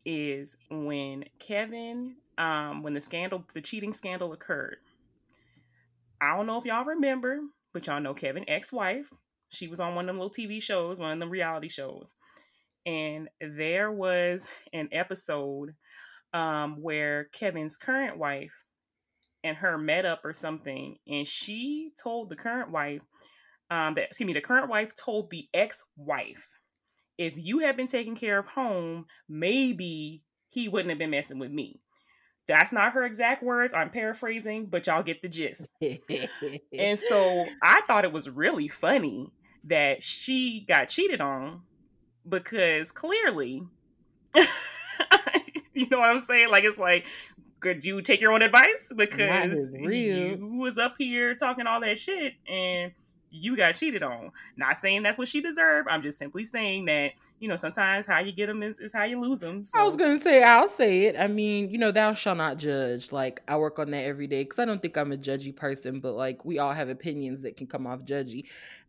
[0.05, 4.78] is when Kevin, um, when the scandal, the cheating scandal occurred.
[6.20, 7.40] I don't know if y'all remember,
[7.72, 9.12] but y'all know Kevin ex-wife.
[9.53, 12.14] She was on one of them little TV shows, one of them reality shows,
[12.86, 15.74] and there was an episode
[16.32, 18.53] um, where Kevin's current wife
[19.44, 23.03] and her met up or something, and she told the current wife
[23.70, 26.48] um, that excuse me, the current wife told the ex-wife,
[27.16, 31.50] if you had been taking care of home, maybe he wouldn't have been messing with
[31.50, 31.80] me.
[32.48, 33.72] That's not her exact words.
[33.72, 35.68] I'm paraphrasing, but y'all get the gist.
[36.76, 39.30] And so I thought it was really funny
[39.65, 41.63] that she got cheated on
[42.29, 43.63] because clearly,
[45.75, 46.51] you know what I'm saying?
[46.51, 47.07] Like, it's like,
[47.61, 48.93] could you take your own advice?
[48.95, 52.93] Because you was up here talking all that shit and
[53.33, 54.30] you got cheated on.
[54.57, 55.89] Not saying that's what she deserved.
[55.91, 59.05] I'm just simply saying that, you know, sometimes how you get them is, is how
[59.05, 59.64] you lose them.
[59.64, 59.78] So.
[59.78, 61.16] I was gonna say, I'll say it.
[61.18, 63.11] I mean, you know, thou shall not judge.
[63.11, 65.99] Like, I work on that every day because I don't think I'm a judgy person,
[66.01, 68.45] but like, we all have opinions that can come off judgy.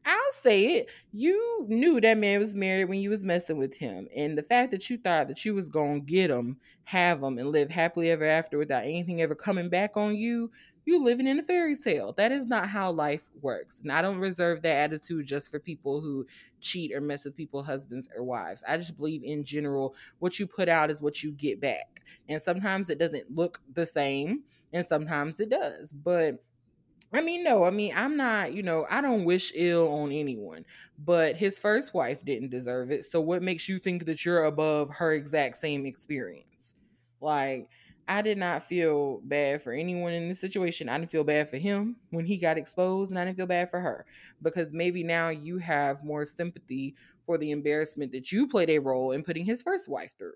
[0.06, 0.88] I'll say it.
[1.14, 4.72] You knew that man was married when you was messing with him, and the fact
[4.72, 8.26] that you thought that you was gonna get him, have him, and live happily ever
[8.26, 10.52] after without anything ever coming back on you.
[10.86, 12.14] You living in a fairy tale.
[12.18, 13.80] That is not how life works.
[13.80, 16.26] And I don't reserve that attitude just for people who
[16.60, 18.64] cheat or mess with people, husbands or wives.
[18.68, 22.02] I just believe in general what you put out is what you get back.
[22.28, 25.94] And sometimes it doesn't look the same, and sometimes it does.
[25.94, 26.44] But
[27.14, 30.66] I mean, no, I mean, I'm not, you know, I don't wish ill on anyone,
[30.98, 33.06] but his first wife didn't deserve it.
[33.06, 36.74] So what makes you think that you're above her exact same experience?
[37.22, 37.70] Like,
[38.08, 40.90] I did not feel bad for anyone in this situation.
[40.90, 43.70] I didn't feel bad for him when he got exposed, and I didn't feel bad
[43.70, 44.06] for her
[44.42, 46.96] because maybe now you have more sympathy
[47.26, 50.34] for the embarrassment that you played a role in putting his first wife through.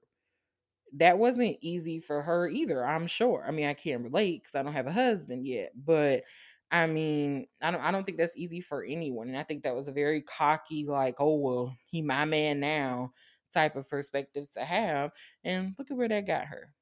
[0.94, 3.44] That wasn't easy for her either, I'm sure.
[3.46, 6.24] I mean, I can't relate because I don't have a husband yet, but
[6.72, 9.28] I mean, I don't I don't think that's easy for anyone.
[9.30, 13.14] And I think that was a very cocky, like, oh well, he my man now
[13.54, 15.12] type of perspective to have.
[15.44, 16.74] And look at where that got her.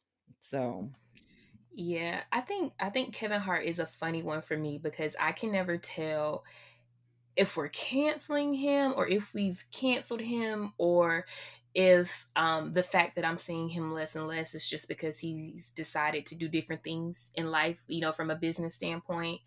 [0.41, 0.89] So
[1.73, 5.32] Yeah, I think I think Kevin Hart is a funny one for me because I
[5.34, 6.43] can never tell
[7.36, 11.26] if we're canceling him or if we've canceled him or
[11.73, 15.71] if um, the fact that I'm seeing him less and less is just because he's
[15.71, 19.41] decided to do different things in life, you know, from a business standpoint.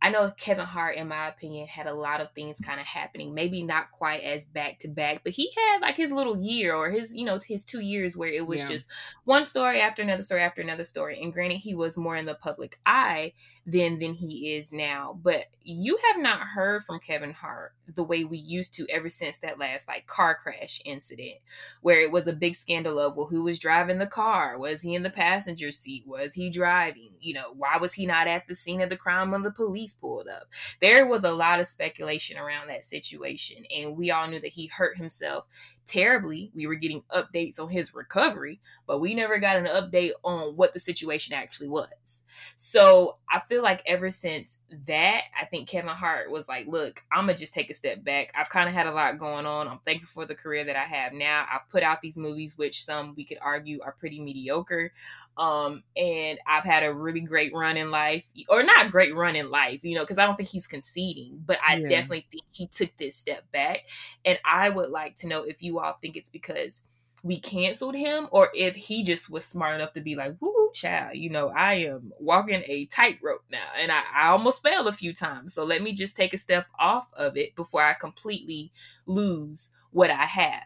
[0.00, 3.34] I know Kevin Hart, in my opinion, had a lot of things kind of happening.
[3.34, 6.90] Maybe not quite as back to back, but he had like his little year or
[6.90, 8.68] his, you know, his two years where it was yeah.
[8.68, 8.88] just
[9.24, 11.20] one story after another story after another story.
[11.20, 13.32] And granted, he was more in the public eye
[13.68, 15.18] then than he is now.
[15.22, 19.38] But you have not heard from Kevin Hart the way we used to ever since
[19.38, 21.36] that last like car crash incident,
[21.82, 24.58] where it was a big scandal of well, who was driving the car?
[24.58, 26.04] Was he in the passenger seat?
[26.06, 27.10] Was he driving?
[27.20, 29.87] You know, why was he not at the scene of the crime when the police
[29.94, 30.44] pulled up?
[30.80, 34.66] There was a lot of speculation around that situation, and we all knew that he
[34.66, 35.46] hurt himself
[35.88, 36.52] terribly.
[36.54, 40.74] We were getting updates on his recovery, but we never got an update on what
[40.74, 42.22] the situation actually was.
[42.56, 47.24] So I feel like ever since that, I think Kevin Hart was like, look, I'm
[47.24, 48.32] going to just take a step back.
[48.36, 49.68] I've kind of had a lot going on.
[49.68, 51.46] I'm thankful for the career that I have now.
[51.52, 54.92] I've put out these movies, which some we could argue are pretty mediocre.
[55.36, 59.50] Um, and I've had a really great run in life, or not great run in
[59.50, 61.88] life, you know, because I don't think he's conceding, but I yeah.
[61.88, 63.84] definitely think he took this step back.
[64.24, 66.82] And I would like to know if you all think it's because
[67.22, 71.16] we canceled him or if he just was smart enough to be like, woo, child,
[71.16, 75.12] you know, I am walking a tightrope now and I, I almost fell a few
[75.12, 75.54] times.
[75.54, 78.72] So let me just take a step off of it before I completely
[79.06, 80.62] lose what I have.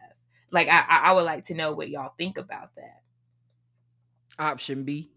[0.51, 3.01] Like, I, I would like to know what y'all think about that.
[4.39, 5.11] Option B.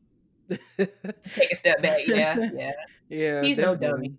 [0.77, 2.01] take a step back.
[2.07, 2.37] Yeah.
[2.53, 2.71] Yeah.
[3.07, 3.43] Yeah.
[3.43, 3.87] He's definitely.
[3.87, 4.13] no dummy.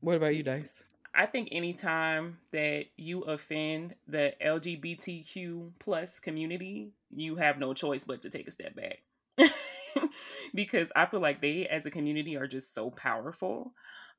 [0.00, 0.82] What about you, Dice?
[1.20, 8.22] I think anytime that you offend the LGBTQ plus community, you have no choice but
[8.22, 9.02] to take a step back.
[10.54, 13.74] because I feel like they as a community are just so powerful.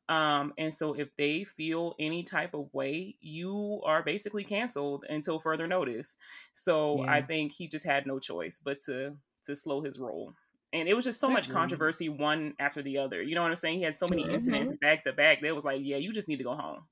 [0.09, 5.39] Um, and so if they feel any type of way, you are basically canceled until
[5.39, 6.17] further notice.
[6.53, 7.13] So yeah.
[7.13, 9.15] I think he just had no choice but to
[9.47, 10.35] to slow his roll.
[10.73, 13.21] And it was just so much controversy one after the other.
[13.21, 13.79] You know what I'm saying?
[13.79, 14.33] He had so many mm-hmm.
[14.33, 15.41] incidents back to back.
[15.41, 16.83] That was like, yeah, you just need to go home.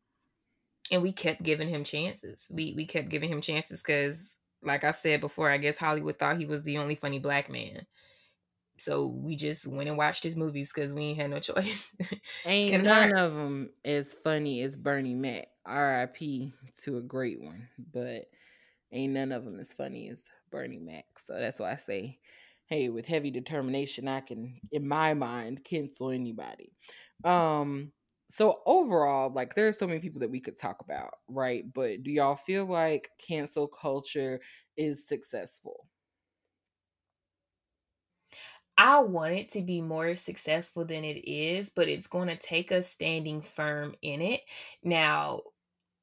[0.92, 2.52] And we kept giving him chances.
[2.54, 6.38] We we kept giving him chances because, like I said before, I guess Hollywood thought
[6.38, 7.86] he was the only funny black man.
[8.80, 11.92] So we just went and watched his movies because we ain't had no choice.
[12.46, 15.48] ain't none of them as funny as Bernie Mac.
[15.66, 16.52] R.I.P.
[16.84, 18.30] to a great one, but
[18.92, 20.20] ain't none of them as funny as
[20.50, 21.06] Bernie Mac.
[21.28, 22.18] So that's why I say
[22.70, 26.74] hey, with heavy determination, I can, in my mind, cancel anybody.
[27.24, 27.92] Um,
[28.30, 31.72] so overall, like there are so many people that we could talk about, right?
[31.74, 34.40] But do y'all feel like cancel culture
[34.78, 35.88] is successful?
[38.78, 42.72] I want it to be more successful than it is, but it's going to take
[42.72, 44.42] us standing firm in it.
[44.84, 45.42] Now,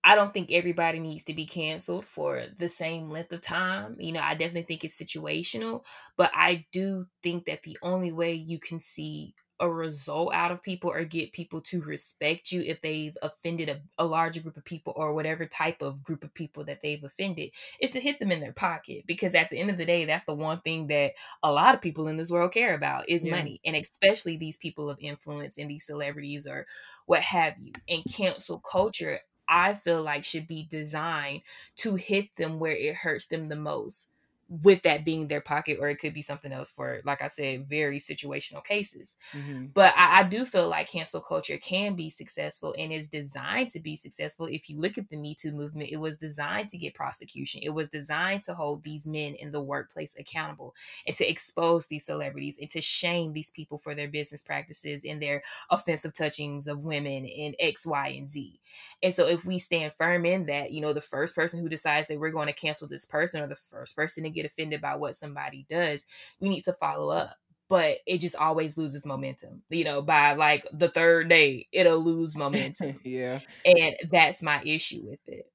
[0.07, 3.97] I don't think everybody needs to be canceled for the same length of time.
[3.99, 5.83] You know, I definitely think it's situational,
[6.17, 10.63] but I do think that the only way you can see a result out of
[10.63, 14.65] people or get people to respect you if they've offended a, a larger group of
[14.65, 17.51] people or whatever type of group of people that they've offended
[17.81, 20.27] is to hit them in their pocket because at the end of the day that's
[20.27, 23.35] the one thing that a lot of people in this world care about is yeah.
[23.35, 26.67] money and especially these people of influence and these celebrities or
[27.07, 31.43] what have you and cancel culture I feel like should be designed
[31.77, 34.09] to hit them where it hurts them the most
[34.49, 37.69] with that being their pocket or it could be something else for like i said
[37.69, 39.17] very situational cases.
[39.33, 39.67] Mm-hmm.
[39.75, 43.81] but I, I, do feel like cancel culture can be successful and is designed to
[43.81, 44.47] be successful.
[44.47, 47.63] If you look at the me too movement it was designed to get prosecution.
[47.65, 50.75] It was designed to hold these men in the workplace accountable
[51.07, 55.21] and to expose these celebrities and to shame these people for their business practices and
[55.21, 58.61] their offensive touchings of women in x y and z.
[59.03, 62.09] And so if we stand firm in that you know the first person who decides
[62.09, 64.97] that we're going to cancel this person or the first person to get offended by
[64.97, 66.05] what somebody does,
[66.41, 67.37] we need to follow up.
[67.69, 69.63] But it just always loses momentum.
[69.71, 73.01] You know, by like the third day, it'll lose momentum.
[73.05, 73.41] yeah.
[73.65, 75.51] And that's my issue with it.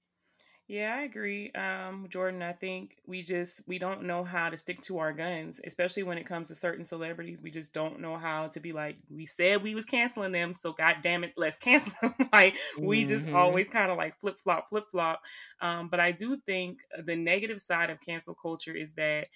[0.72, 1.52] Yeah, I agree.
[1.52, 5.60] Um, Jordan, I think we just we don't know how to stick to our guns,
[5.66, 7.42] especially when it comes to certain celebrities.
[7.42, 10.72] We just don't know how to be like, we said we was canceling them, so
[10.72, 12.14] god damn it, let's cancel them.
[12.32, 13.36] like we just mm-hmm.
[13.36, 15.20] always kind of like flip flop, flip flop.
[15.60, 19.28] Um, but I do think the negative side of cancel culture is that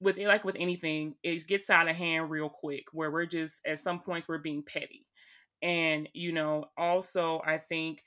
[0.00, 3.80] with like with anything, it gets out of hand real quick where we're just at
[3.80, 5.06] some points we're being petty.
[5.62, 8.02] And, you know, also I think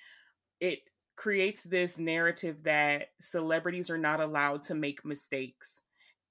[0.60, 0.82] it
[1.16, 5.82] creates this narrative that celebrities are not allowed to make mistakes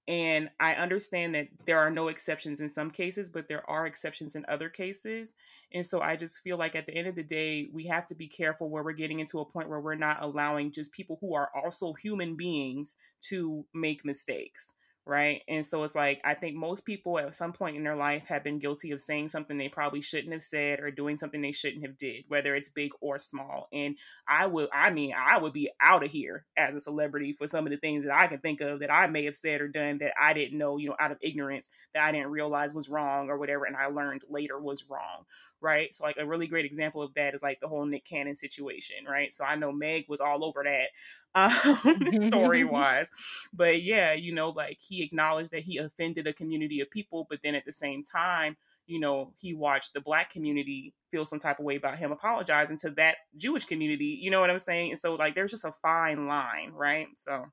[0.07, 4.37] And I understand that there are no exceptions in some cases, but there are exceptions
[4.37, 5.35] in other cases.
[5.73, 8.15] And so I just feel like at the end of the day, we have to
[8.15, 11.35] be careful where we're getting into a point where we're not allowing just people who
[11.35, 12.97] are also human beings
[13.29, 14.75] to make mistakes
[15.07, 15.43] right?
[15.49, 18.43] And so it's like I think most people at some point in their life have
[18.43, 21.85] been guilty of saying something they probably shouldn't have said or doing something they shouldn't
[21.85, 23.69] have did, whether it's big or small.
[23.73, 23.97] And
[24.27, 27.67] I would I mean, I would be out of here as a celebrity for some
[27.67, 29.99] of the things that I can think of that I may have said or done
[29.99, 33.29] that I didn't know, you know, out of ignorance that I didn't realize was wrong
[33.29, 35.25] or whatever and I learned later was wrong,
[35.61, 35.95] right?
[35.95, 38.97] So like a really great example of that is like the whole Nick Cannon situation,
[39.09, 39.33] right?
[39.33, 40.89] So I know Meg was all over that
[41.35, 43.11] um, story wise.
[43.53, 47.41] But yeah, you know, like he acknowledged that he offended a community of people, but
[47.43, 51.59] then at the same time, you know, he watched the black community feel some type
[51.59, 54.19] of way about him apologizing to that Jewish community.
[54.21, 54.91] You know what I'm saying?
[54.91, 57.07] And so, like, there's just a fine line, right?
[57.15, 57.47] So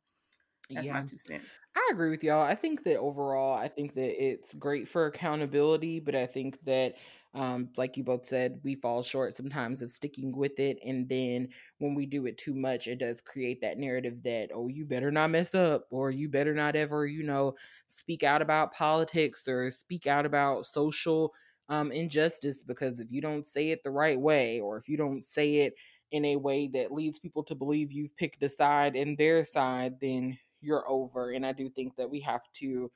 [0.69, 0.93] that's yeah.
[0.93, 1.61] my two cents.
[1.75, 2.41] I agree with y'all.
[2.41, 6.95] I think that overall, I think that it's great for accountability, but I think that
[7.33, 10.77] um, like you both said, we fall short sometimes of sticking with it.
[10.85, 14.67] And then when we do it too much, it does create that narrative that, oh,
[14.67, 17.55] you better not mess up, or you better not ever, you know,
[17.87, 21.31] speak out about politics or speak out about social
[21.69, 22.63] um, injustice.
[22.63, 25.73] Because if you don't say it the right way, or if you don't say it
[26.11, 29.95] in a way that leads people to believe you've picked a side and their side,
[30.01, 31.31] then you're over.
[31.31, 32.91] And I do think that we have to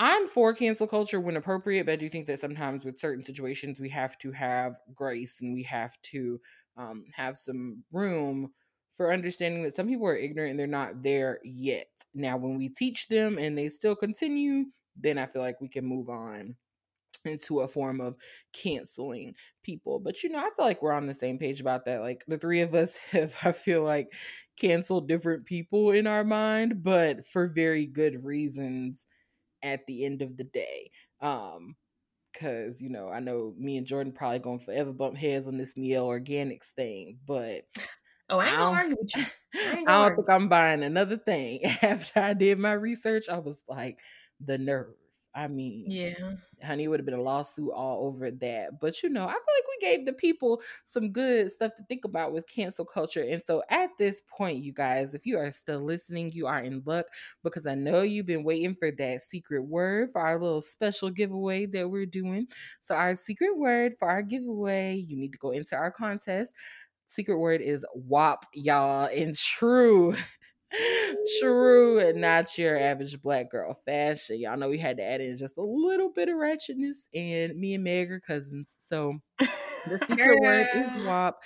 [0.00, 3.78] I'm for cancel culture when appropriate, but I do think that sometimes with certain situations
[3.78, 6.40] we have to have grace and we have to
[6.78, 8.52] um, have some room
[8.96, 11.90] for understanding that some people are ignorant and they're not there yet.
[12.14, 15.84] Now, when we teach them and they still continue, then I feel like we can
[15.84, 16.56] move on
[17.24, 18.16] into a form of
[18.52, 19.98] canceling people.
[19.98, 22.00] But you know, I feel like we're on the same page about that.
[22.00, 24.12] Like the three of us have, I feel like,
[24.56, 29.06] canceled different people in our mind, but for very good reasons
[29.62, 30.90] at the end of the day.
[31.20, 31.76] Um,
[32.38, 35.76] cause you know, I know me and Jordan probably gonna forever bump heads on this
[35.76, 37.62] Mielle Organics thing, but
[38.28, 39.24] oh, I ain't gonna argue with you.
[39.54, 41.64] I, I don't think I'm buying another thing.
[41.82, 43.98] After I did my research, I was like,
[44.44, 44.94] the nerve.
[45.34, 46.12] I mean, yeah,
[46.62, 48.80] honey, it would have been a lawsuit all over that.
[48.80, 52.04] But you know, I feel like we gave the people some good stuff to think
[52.04, 53.22] about with cancel culture.
[53.22, 56.82] And so at this point, you guys, if you are still listening, you are in
[56.84, 57.06] luck
[57.42, 61.66] because I know you've been waiting for that secret word for our little special giveaway
[61.66, 62.46] that we're doing.
[62.80, 66.52] So our secret word for our giveaway, you need to go into our contest.
[67.06, 69.08] Secret word is WAP, y'all.
[69.12, 70.14] And true
[71.40, 74.40] True, and not your average black girl fashion.
[74.40, 77.74] Y'all know we had to add in just a little bit of ratchetness, and me
[77.74, 78.70] and Meg are cousins.
[78.88, 81.36] So the secret word is WAP.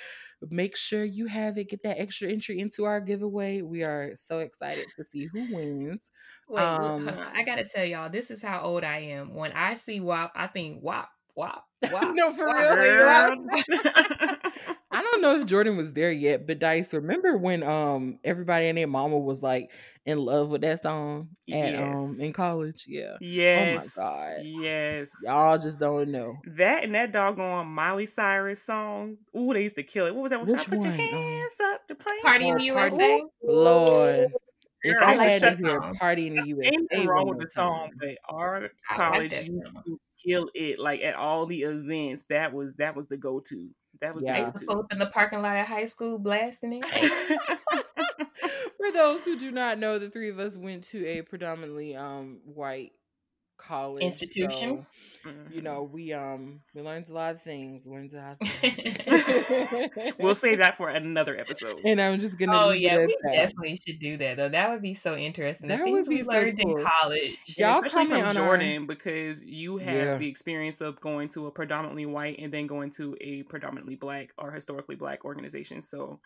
[0.51, 1.70] Make sure you have it.
[1.70, 3.62] Get that extra entry into our giveaway.
[3.62, 6.03] We are so excited to see who wins.
[6.49, 9.35] Wait, um, I gotta tell y'all, this is how old I am.
[9.35, 12.14] When I see WAP, I think WAP, WAP, WAP.
[12.14, 13.47] no, for real.
[15.05, 18.78] I don't know if Jordan was there yet, but Dice, remember when um everybody and
[18.78, 19.70] their mama was like
[20.07, 21.98] in love with that song at yes.
[21.98, 22.86] um in college?
[22.88, 23.16] Yeah.
[23.20, 23.98] Yes.
[23.98, 24.44] Oh my god.
[24.44, 25.11] Yes.
[25.22, 26.36] Y'all just don't know.
[26.57, 29.18] That and that doggone Miley Cyrus song.
[29.36, 30.14] Ooh, they used to kill it.
[30.14, 30.46] What was that?
[30.46, 32.16] Which Put your um, hands um, up to play.
[32.22, 33.22] Party in the USA.
[33.42, 34.32] Lord.
[34.86, 37.48] If I, I had to hear party in the USA, ain't nothing wrong with the
[37.48, 42.24] song, but our college you kill it like at all the events.
[42.30, 43.70] That was that was the go to.
[44.01, 44.51] That was yeah.
[44.66, 46.84] pull up in the parking lot of high school blasting it.
[48.76, 52.40] For those who do not know, the three of us went to a predominantly um,
[52.45, 52.92] white
[53.57, 54.86] college institution.
[55.22, 57.86] So, you know, we um we learned a lot of things.
[57.86, 58.36] Learned a lot.
[58.40, 60.14] Of things.
[60.18, 61.80] we'll save that for another episode.
[61.84, 62.52] And I'm just gonna.
[62.55, 63.32] Oh yeah, we that.
[63.32, 64.48] definitely should do that though.
[64.48, 65.68] That would be so interesting.
[65.68, 66.76] That the things we so learned cool.
[66.78, 68.86] in college, Y'all especially from Jordan, our...
[68.86, 70.16] because you have yeah.
[70.16, 74.30] the experience of going to a predominantly white and then going to a predominantly black
[74.38, 75.80] or historically black organization.
[75.80, 76.20] So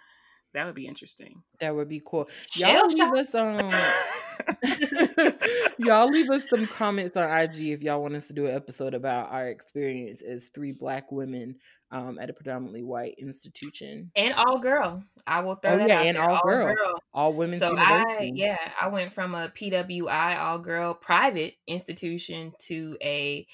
[0.55, 1.43] that would be interesting.
[1.61, 2.29] That would be cool.
[2.57, 3.71] Y'all leave us um
[5.79, 8.95] y'all leave us some comments on IG if y'all want us to do an episode
[8.95, 11.57] about our experience as three black women
[11.91, 14.11] um at a predominantly white institution.
[14.17, 15.03] And all girl.
[15.27, 16.31] I will throw oh, that yeah, out and there.
[16.31, 16.75] all, all girl.
[16.75, 17.03] girl.
[17.13, 17.59] All women.
[17.59, 23.47] So I yeah, I went from a PWI all girl private institution to a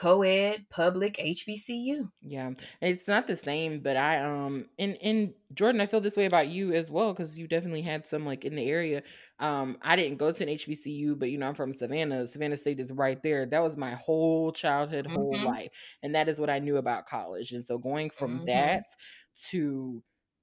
[0.00, 2.10] co-ed public HBCU.
[2.22, 2.52] Yeah.
[2.80, 6.48] It's not the same, but I um in in Jordan, I feel this way about
[6.48, 9.02] you as well cuz you definitely had some like in the area.
[9.40, 12.26] Um I didn't go to an HBCU, but you know, I'm from Savannah.
[12.26, 13.44] Savannah State is right there.
[13.44, 15.16] That was my whole childhood, mm-hmm.
[15.16, 15.70] whole life.
[16.02, 17.52] And that is what I knew about college.
[17.52, 18.46] And so going from mm-hmm.
[18.46, 18.84] that
[19.50, 20.02] to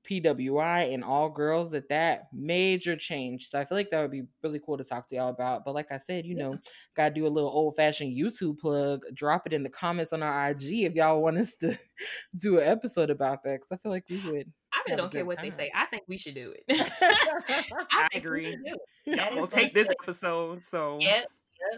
[0.10, 3.50] PWI and all girls that that major change.
[3.50, 5.66] So I feel like that would be really cool to talk to y'all about.
[5.66, 6.58] But like I said, you know,
[6.96, 9.02] gotta do a little old fashioned YouTube plug.
[9.14, 11.78] Drop it in the comments on our IG if y'all want us to
[12.38, 13.60] do an episode about that.
[13.60, 14.52] Cause I feel like we would.
[14.74, 15.46] I really don't care what time.
[15.50, 15.72] they say.
[15.74, 16.64] I think we should do it.
[17.02, 18.58] I, I agree.
[19.06, 20.64] We'll take this episode.
[20.64, 21.24] So yeah,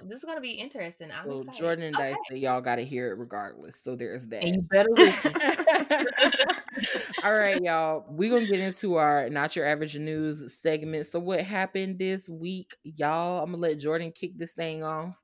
[0.03, 1.09] this is gonna be interesting.
[1.11, 1.59] I'm so excited.
[1.59, 2.15] Jordan and okay.
[2.29, 3.77] Dice, y'all got to hear it regardless.
[3.83, 4.43] So there's that.
[4.43, 5.33] And you better listen.
[7.23, 8.05] All right, y'all.
[8.09, 11.07] We're gonna get into our not your average news segment.
[11.07, 13.43] So what happened this week, y'all?
[13.43, 15.15] I'm gonna let Jordan kick this thing off.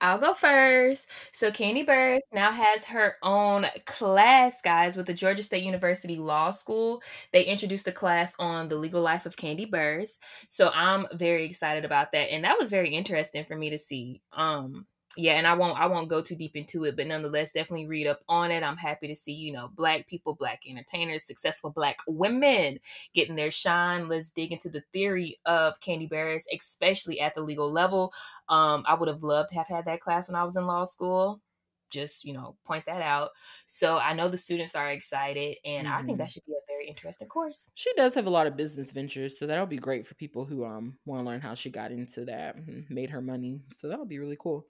[0.00, 1.06] I'll go first.
[1.32, 6.50] So Kandi Burruss now has her own class, guys, with the Georgia State University Law
[6.50, 7.02] School.
[7.32, 10.18] They introduced a class on the legal life of Kandi Burruss.
[10.48, 12.32] So I'm very excited about that.
[12.32, 14.22] And that was very interesting for me to see.
[14.32, 14.86] Um
[15.16, 18.06] yeah, and I won't I won't go too deep into it, but nonetheless, definitely read
[18.06, 18.62] up on it.
[18.62, 22.78] I'm happy to see, you know, black people, black entertainers, successful black women
[23.14, 24.08] getting their shine.
[24.08, 28.12] Let's dig into the theory of Kandi Burruss, especially at the legal level.
[28.48, 30.84] Um, I would have loved to have had that class when I was in law
[30.84, 31.40] school.
[31.88, 33.30] Just, you know, point that out.
[33.66, 35.96] So I know the students are excited, and mm-hmm.
[35.96, 37.70] I think that should be a very interesting course.
[37.74, 40.64] She does have a lot of business ventures, so that'll be great for people who
[40.64, 42.56] um want to learn how she got into that,
[42.90, 43.60] made her money.
[43.80, 44.66] So that'll be really cool.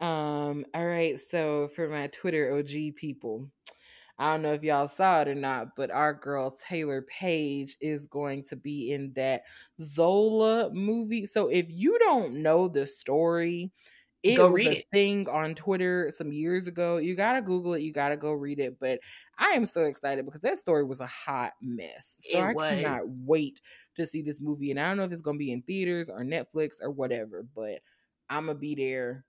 [0.00, 3.50] Um, all right, so for my Twitter OG people,
[4.18, 8.06] I don't know if y'all saw it or not, but our girl Taylour Paige is
[8.06, 9.42] going to be in that
[9.82, 11.26] Zola movie.
[11.26, 13.72] So if you don't know the story,
[14.22, 14.86] it go was a it.
[14.92, 16.98] thing on Twitter some years ago.
[16.98, 17.82] You gotta Google it.
[17.82, 18.78] You gotta go read it.
[18.80, 19.00] But
[19.38, 22.16] I am so excited because that story was a hot mess.
[22.20, 22.70] So it I was.
[22.70, 23.60] cannot wait
[23.96, 24.70] to see this movie.
[24.70, 27.80] And I don't know if it's gonna be in theaters or Netflix or whatever, but
[28.28, 29.24] I'm gonna be there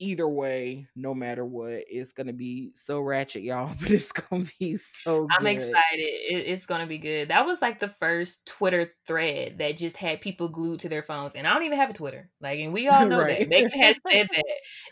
[0.00, 3.74] either way, no matter what, it's gonna be so ratchet, y'all.
[3.80, 5.28] But it's gonna be so.
[5.30, 5.98] I'm excited.
[5.98, 7.28] It, it's gonna be good.
[7.28, 11.34] That was like the first Twitter thread that just had people glued to their phones,
[11.34, 12.30] and I don't even have a Twitter.
[12.40, 13.40] Like, and we all know right.
[13.40, 13.48] that.
[13.48, 14.44] Megan has said that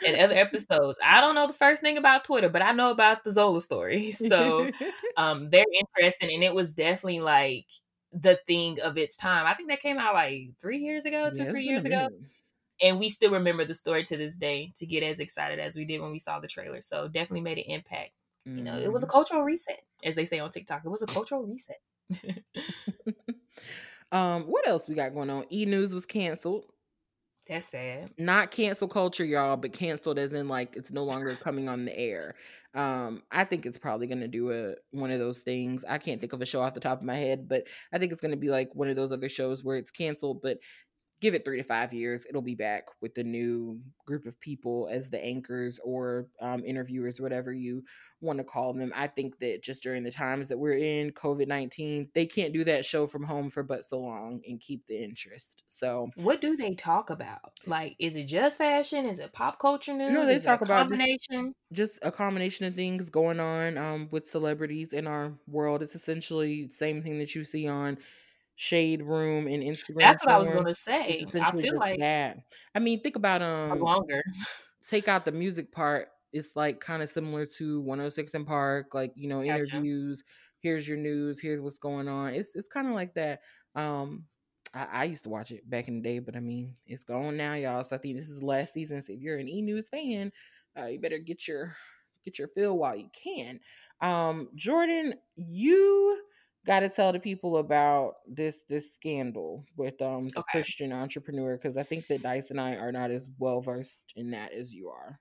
[0.04, 0.98] in other episodes.
[1.04, 4.12] I don't know the first thing about Twitter, but I know about the Zola story.
[4.12, 4.70] So,
[5.16, 5.64] um, very
[5.96, 7.66] interesting, and it was definitely like
[8.12, 9.46] the thing of its time.
[9.46, 12.08] I think that came out like three years ago, two, yeah, three years ago
[12.80, 15.84] and we still remember the story to this day to get as excited as we
[15.84, 16.80] did when we saw the trailer.
[16.80, 18.12] So definitely made an impact.
[18.46, 18.58] Mm-hmm.
[18.58, 19.12] You know, it was a mm-hmm.
[19.12, 20.82] cultural reset, as they say on TikTok.
[20.84, 21.80] It was a cultural reset.
[24.12, 25.44] um, what else we got going on?
[25.52, 26.64] E News was canceled.
[27.48, 28.10] That's sad.
[28.18, 31.98] Not cancel culture, y'all, but canceled as in like it's no longer coming on the
[31.98, 32.34] air.
[32.74, 35.84] Um, I think it's probably gonna do a one of those things.
[35.88, 38.12] I can't think of a show off the top of my head, but I think
[38.12, 40.58] it's gonna be like one of those other shows where it's canceled, but
[41.20, 44.88] give it three to five years, it'll be back with the new group of people
[44.90, 47.82] as the anchors or um, interviewers, whatever you
[48.20, 48.92] want to call them.
[48.94, 52.64] I think that just during the times that we're in, COVID 19, they can't do
[52.64, 55.64] that show from home for but so long and keep the interest.
[55.68, 57.52] So, what do they talk about?
[57.66, 59.06] Like, is it just fashion?
[59.06, 60.12] Is it pop culture news?
[60.12, 61.54] No, they is talk about combination?
[61.72, 65.82] Just, just, a combination of things going on um, with celebrities in our world.
[65.82, 67.98] It's essentially the same thing that you see on
[68.60, 70.00] shade room and Instagram.
[70.00, 71.24] That's what I was gonna say.
[71.32, 72.38] I feel like that.
[72.74, 74.22] I mean, think about um longer.
[74.90, 76.08] take out the music part.
[76.32, 79.62] It's like kind of similar to 106 & Park, like you know, gotcha.
[79.62, 80.24] interviews.
[80.58, 81.40] Here's your news.
[81.40, 82.34] Here's what's going on.
[82.34, 83.42] It's it's kind of like that.
[83.76, 84.24] Um,
[84.74, 87.36] I, I, used to watch it back in the day, but I mean, it's gone
[87.36, 87.84] now, y'all.
[87.84, 89.00] So I think this is the last season.
[89.00, 90.32] So if you're an E News fan,
[90.76, 91.76] uh, you better get your
[92.24, 93.60] get your fill while you can.
[94.00, 96.18] Um, Jordan, you
[96.66, 100.50] got to tell the people about this this scandal with um the okay.
[100.52, 104.32] Christian entrepreneur because I think that Dice and I are not as well versed in
[104.32, 105.18] that as you are.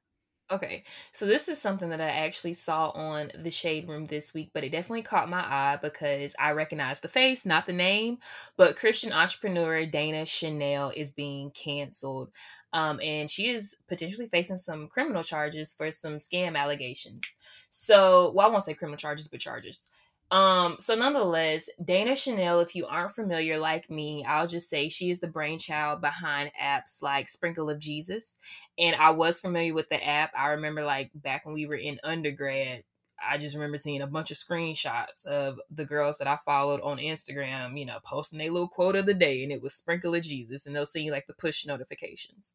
[0.49, 4.51] Okay, so this is something that I actually saw on the Shade Room this week,
[4.53, 8.19] but it definitely caught my eye because I recognize the face, not the name.
[8.55, 12.29] But Christian entrepreneur Dana Chanel is being canceled.
[12.71, 17.23] Um, and she is potentially facing some criminal charges for some scam allegations.
[17.69, 19.89] So, well, I won't say criminal charges, but charges.
[20.30, 25.09] Um, so nonetheless, Dana Chanel, if you aren't familiar like me, I'll just say she
[25.09, 28.38] is the brainchild behind apps like Sprinkle of Jesus.
[28.78, 30.32] And I was familiar with the app.
[30.38, 32.84] I remember like back when we were in undergrad,
[33.25, 36.97] I just remember seeing a bunch of screenshots of the girls that I followed on
[36.97, 40.21] Instagram, you know, posting a little quote of the day, and it was Sprinkle of
[40.21, 42.53] Jesus, and they'll send you like the push notifications.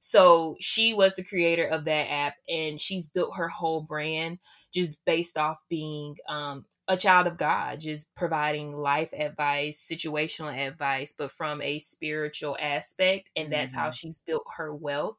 [0.00, 4.38] So she was the creator of that app, and she's built her whole brand
[4.72, 11.14] just based off being um, a child of God, just providing life advice, situational advice,
[11.16, 13.30] but from a spiritual aspect.
[13.36, 13.80] And that's mm-hmm.
[13.80, 15.16] how she's built her wealth.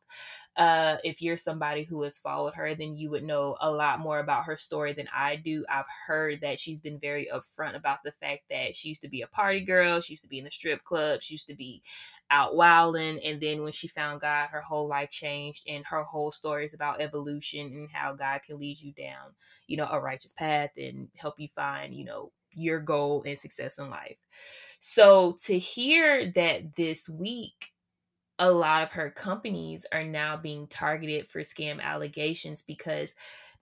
[0.55, 4.19] Uh, if you're somebody who has followed her, then you would know a lot more
[4.19, 5.65] about her story than I do.
[5.67, 9.23] I've heard that she's been very upfront about the fact that she used to be
[9.23, 11.81] a party girl, she used to be in the strip club, she used to be
[12.29, 16.29] out wilding, and then when she found God, her whole life changed, and her whole
[16.31, 19.33] story is about evolution and how God can lead you down,
[19.67, 23.79] you know, a righteous path and help you find, you know, your goal and success
[23.79, 24.17] in life.
[24.79, 27.72] So to hear that this week
[28.39, 33.13] a lot of her companies are now being targeted for scam allegations because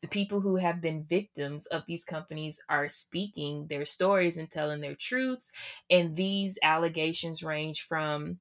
[0.01, 4.81] the people who have been victims of these companies are speaking their stories and telling
[4.81, 5.51] their truths.
[5.89, 8.39] And these allegations range from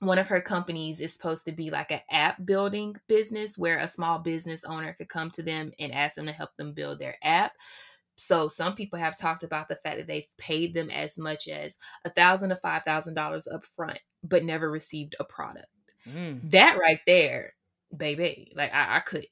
[0.00, 3.88] one of her companies is supposed to be like an app building business where a
[3.88, 7.16] small business owner could come to them and ask them to help them build their
[7.22, 7.52] app.
[8.16, 11.76] So some people have talked about the fact that they've paid them as much as
[12.04, 13.98] a thousand to five thousand dollars up front,
[14.28, 15.66] but never received a product.
[16.08, 16.50] Mm.
[16.50, 17.54] That right there,
[17.96, 19.28] baby, like I, I couldn't.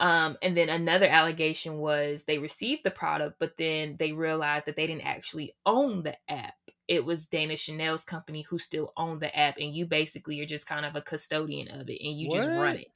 [0.00, 4.74] Um, and then another allegation was they received the product, but then they realized that
[4.74, 6.54] they didn't actually own the app.
[6.88, 10.66] It was Dana Chanel's company who still owned the app, and you basically are just
[10.66, 12.36] kind of a custodian of it and you what?
[12.36, 12.88] just run it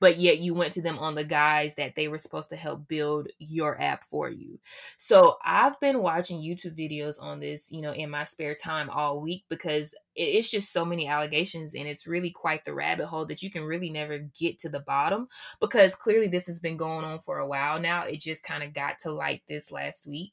[0.00, 2.86] but yet you went to them on the guise that they were supposed to help
[2.86, 4.58] build your app for you.
[4.96, 9.20] So I've been watching YouTube videos on this, you know, in my spare time all
[9.20, 13.42] week because it's just so many allegations and it's really quite the rabbit hole that
[13.42, 15.28] you can really never get to the bottom
[15.60, 18.04] because clearly this has been going on for a while now.
[18.04, 20.32] It just kind of got to light this last week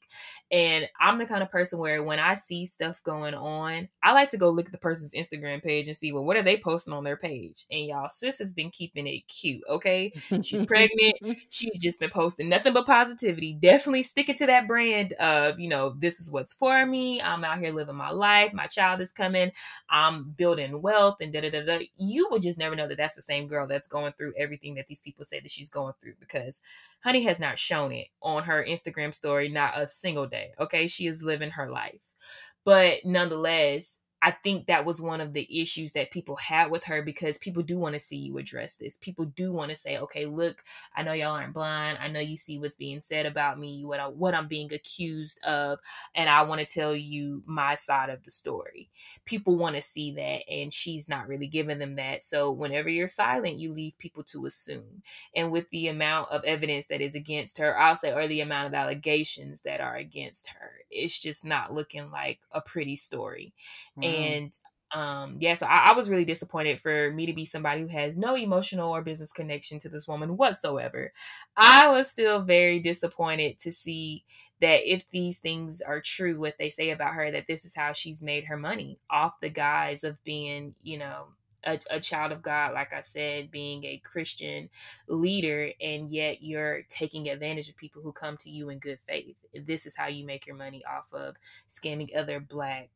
[0.50, 4.30] and i'm the kind of person where when i see stuff going on i like
[4.30, 6.94] to go look at the person's instagram page and see well what are they posting
[6.94, 7.64] on their page?
[7.70, 10.12] And y'all sis has been keeping it cute okay?
[10.42, 11.16] She's pregnant.
[11.50, 15.94] She's just been posting nothing but positivity definitely sticking to that brand of you know
[15.98, 17.20] this is what's for me.
[17.20, 18.52] I'm out here living my life.
[18.52, 19.52] My child is coming
[19.90, 21.88] I'm building wealth and da da da da.
[21.96, 24.86] You would just never know that that's the same girl that's going through everything that
[24.86, 26.60] these people say that she's going through because
[27.02, 30.52] Honey has not shown it on her Instagram story, not a single day.
[30.58, 30.86] Okay.
[30.86, 32.00] She is living her life.
[32.64, 37.02] But nonetheless, I think that was one of the issues that people had with her
[37.02, 38.96] because people do want to see you address this.
[38.96, 40.64] People do want to say, "Okay, look,
[40.96, 41.98] I know y'all aren't blind.
[42.00, 45.44] I know you see what's being said about me, what I, what I'm being accused
[45.44, 45.78] of,
[46.14, 48.88] and I want to tell you my side of the story."
[49.26, 52.24] People want to see that, and she's not really giving them that.
[52.24, 55.02] So whenever you're silent, you leave people to assume.
[55.36, 58.68] And with the amount of evidence that is against her, I'll say, or the amount
[58.68, 63.52] of allegations that are against her, it's just not looking like a pretty story.
[63.98, 64.13] Mm-hmm.
[64.14, 64.52] And
[64.92, 68.16] um yeah so I, I, was really disappointed for me to be somebody who has
[68.16, 71.12] no emotional or business connection to this woman whatsoever.
[71.56, 74.24] I was still very disappointed to see
[74.60, 77.92] that if these things are true what they say about her that this is how
[77.92, 81.26] she's made her money off the guise of being you know
[81.64, 84.68] a, a child of god like i said being a christian
[85.08, 89.36] leader and yet you're taking advantage of people who come to you in good faith.
[89.54, 91.36] This is how you make your money off of
[91.68, 92.88] scamming other black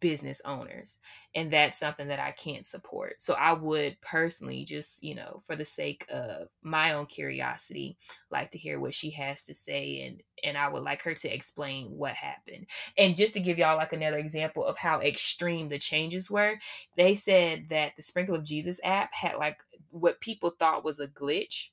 [0.00, 0.98] business owners
[1.34, 3.20] and that's something that i can't support.
[3.20, 7.96] So i would personally just you know for the sake of my own curiosity
[8.30, 11.32] like to hear what she has to say and and i would like her to
[11.32, 12.66] explain what happened.
[12.98, 16.56] And just to give y'all like another example of how extreme the changes were
[16.96, 19.58] they said that the sprinkle of jesus app had like
[19.90, 21.68] what people thought was a glitch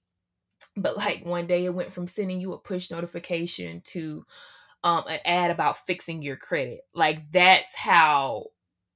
[0.76, 4.26] but like one day it went from sending you a push notification to
[4.84, 6.82] um an ad about fixing your credit.
[6.94, 8.48] Like that's how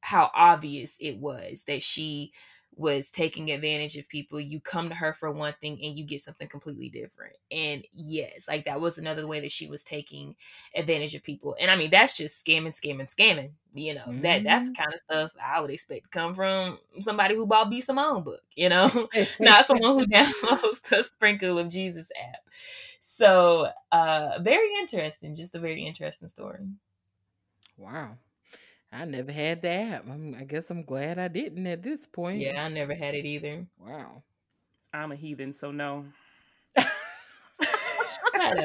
[0.02, 2.32] how obvious it was that she
[2.76, 4.40] was taking advantage of people.
[4.40, 7.36] You come to her for one thing and you get something completely different.
[7.52, 10.36] And yes, like that was another way that she was taking
[10.76, 11.56] advantage of people.
[11.60, 13.52] And I mean, that's just scamming, scamming, scamming.
[13.74, 14.22] You know, mm-hmm.
[14.22, 14.82] that that's the mm-hmm.
[14.82, 18.42] kind of stuff I would expect to come from somebody who bought B Simone book,
[18.56, 19.08] you know,
[19.40, 22.42] not someone who downloads the Sprinkle of Jesus app.
[23.14, 25.36] So, uh, very interesting.
[25.36, 26.66] Just a very interesting story.
[27.78, 28.12] Wow.
[28.90, 30.06] I never had that.
[30.10, 32.40] I'm, I guess I'm glad I didn't at this point.
[32.40, 33.68] Yeah, I never had it either.
[33.78, 34.24] Wow.
[34.94, 36.06] I'm a heathen, so no.
[36.78, 36.88] Shut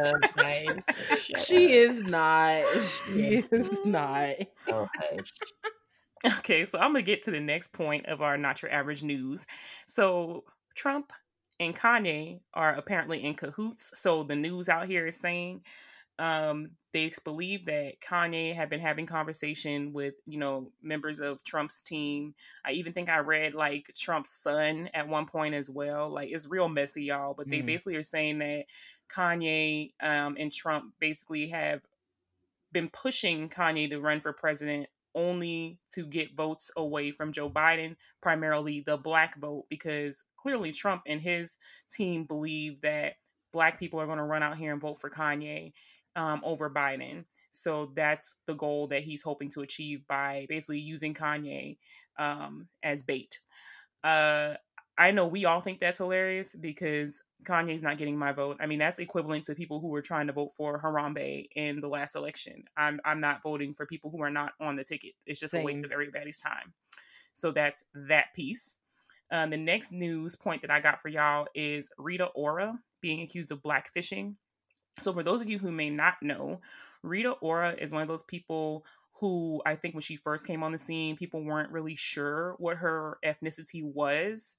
[0.01, 0.68] up, guys.
[1.18, 1.70] Shut she up.
[1.72, 2.62] is not.
[2.86, 4.36] She is not.
[4.68, 5.18] Okay.
[6.38, 9.44] Okay, so I'm gonna get to the next point of our not your average news.
[9.88, 10.44] So
[10.76, 11.12] Trump
[11.59, 13.92] and Kanye are apparently in cahoots.
[13.94, 15.62] So the news out here is saying
[16.18, 21.82] um, they believe that Kanye had been having conversation with, you know, members of Trump's
[21.82, 22.34] team.
[22.64, 26.09] I even think I read like Trump's son at one point as well.
[26.09, 27.34] Like it's real messy, y'all.
[27.34, 27.66] But they mm.
[27.66, 28.64] basically are saying that
[29.11, 31.82] Kanye um, and Trump basically have
[32.72, 37.96] been pushing Kanye to run for president only to get votes away from Joe Biden,
[38.22, 41.56] primarily the black vote, because clearly Trump and his
[41.90, 43.14] team believe that
[43.52, 45.72] black people are going to run out here and vote for Kanye
[46.14, 47.24] um, over Biden.
[47.50, 51.78] So that's the goal that he's hoping to achieve by basically using Kanye
[52.18, 53.40] um, as bait.
[54.04, 54.54] Uh,
[54.98, 58.57] I know we all think that's hilarious because Kanye's not getting my vote.
[58.61, 61.89] I mean, that's equivalent to people who were trying to vote for Harambe in the
[61.89, 62.64] last election.
[62.76, 65.12] I'm I'm not voting for people who are not on the ticket.
[65.26, 65.62] It's just Same.
[65.62, 66.72] a waste of everybody's time.
[67.34, 68.76] So that's that piece.
[69.30, 73.53] Um, the next news point that I got for y'all is Rita Ora being accused
[73.53, 74.37] of blackfishing.
[75.01, 76.61] So for those of you who may not know,
[77.03, 78.84] Rita Ora is one of those people
[79.20, 82.76] who I think when she first came on the scene, people weren't really sure what
[82.78, 84.57] her ethnicity was.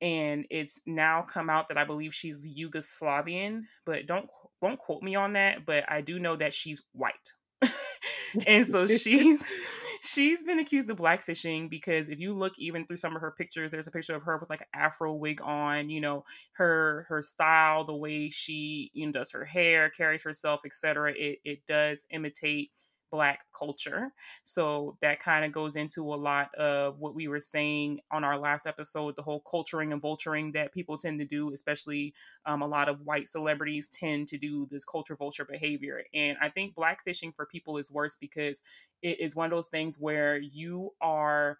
[0.00, 4.28] And it's now come out that I believe she's Yugoslavian, but don't
[4.60, 5.64] won't quote me on that.
[5.66, 7.32] But I do know that she's white,
[8.46, 9.44] and so she's
[10.02, 13.72] she's been accused of blackfishing because if you look even through some of her pictures,
[13.72, 15.88] there's a picture of her with like an afro wig on.
[15.88, 20.60] You know her her style, the way she you know does her hair, carries herself,
[20.66, 21.12] etc.
[21.16, 22.70] It it does imitate
[23.10, 24.12] black culture.
[24.44, 28.38] So that kind of goes into a lot of what we were saying on our
[28.38, 32.66] last episode, the whole culturing and vulturing that people tend to do, especially um, a
[32.66, 36.02] lot of white celebrities tend to do this culture vulture behavior.
[36.14, 38.62] And I think blackfishing for people is worse because
[39.02, 41.58] it is one of those things where you are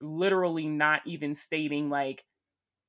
[0.00, 2.24] literally not even stating like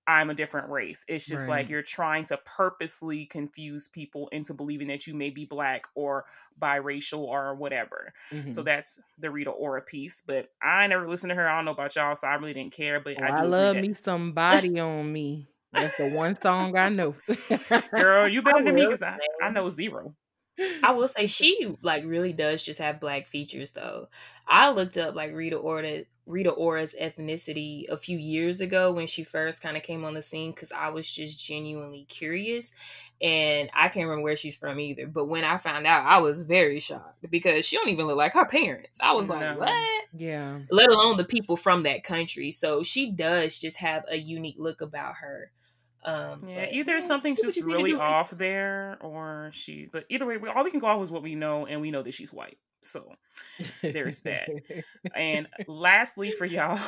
[0.08, 1.04] I'm a different race.
[1.08, 1.62] It's just right.
[1.62, 6.26] like you're trying to purposely confuse people into believing that you may be black or
[6.62, 8.14] biracial or whatever.
[8.32, 8.50] Mm-hmm.
[8.50, 10.22] So that's the Rita Ora piece.
[10.26, 11.50] But I never listened to her.
[11.50, 13.00] I don't know about y'all, so I really didn't care.
[13.00, 15.50] But I, I love me somebody on me.
[15.74, 17.16] That's the one song I know.
[17.92, 20.16] Girl, you better than me because I, I know zero.
[20.84, 24.08] I will say she like really does just have black features though.
[24.48, 29.24] I looked up like Rita Ora Rita Ora's ethnicity a few years ago when she
[29.24, 32.72] first kind of came on the scene because I was just genuinely curious.
[33.22, 35.08] And I can't remember where she's from either.
[35.08, 38.34] But when I found out, I was very shocked because she don't even look like
[38.34, 38.98] her parents.
[39.02, 39.36] I was no.
[39.36, 40.04] like, what?
[40.18, 40.60] Yeah.
[40.70, 42.52] Let alone the people from that country.
[42.52, 45.52] So she does just have a unique look about her.
[46.06, 49.90] Um, yeah, either something's just really off there, or she.
[49.92, 51.92] But either way, we, all we can go off is what we know, and we
[51.92, 52.58] know that she's white.
[52.86, 53.12] So
[53.82, 54.48] there's that.
[55.16, 56.80] and lastly, for y'all,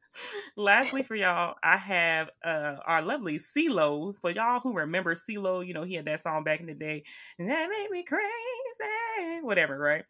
[0.56, 4.14] lastly for y'all, I have uh our lovely CeeLo.
[4.20, 7.04] For y'all who remember CeeLo, you know he had that song back in the day,
[7.38, 10.04] and that made me crazy, whatever, right?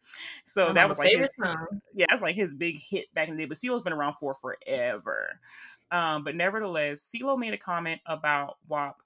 [0.45, 1.31] So that was like his,
[1.95, 3.49] yeah, that's like his big hit back in the day.
[3.49, 5.41] But CeeLo's been around for forever.
[5.91, 8.97] Um, but nevertheless, CeeLo made a comment about WAP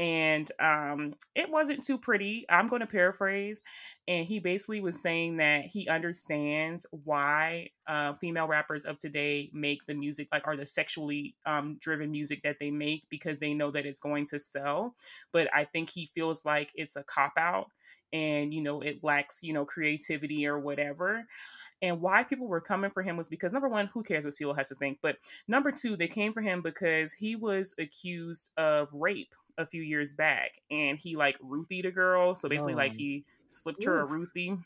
[0.00, 2.46] and um, it wasn't too pretty.
[2.48, 3.62] I'm going to paraphrase.
[4.08, 9.84] And he basically was saying that he understands why uh, female rappers of today make
[9.86, 13.70] the music like are the sexually um, driven music that they make because they know
[13.72, 14.94] that it's going to sell.
[15.34, 17.66] But I think he feels like it's a cop out
[18.12, 21.24] and you know it lacks you know creativity or whatever
[21.82, 24.56] and why people were coming for him was because number one, who cares what CeeLo
[24.56, 24.98] has to think?
[25.02, 25.16] But
[25.48, 30.12] number two, they came for him because he was accused of rape a few years
[30.12, 32.34] back and he like roofied a girl.
[32.34, 32.78] So basically, oh.
[32.78, 34.04] like he slipped her Ooh.
[34.04, 34.62] a roofie.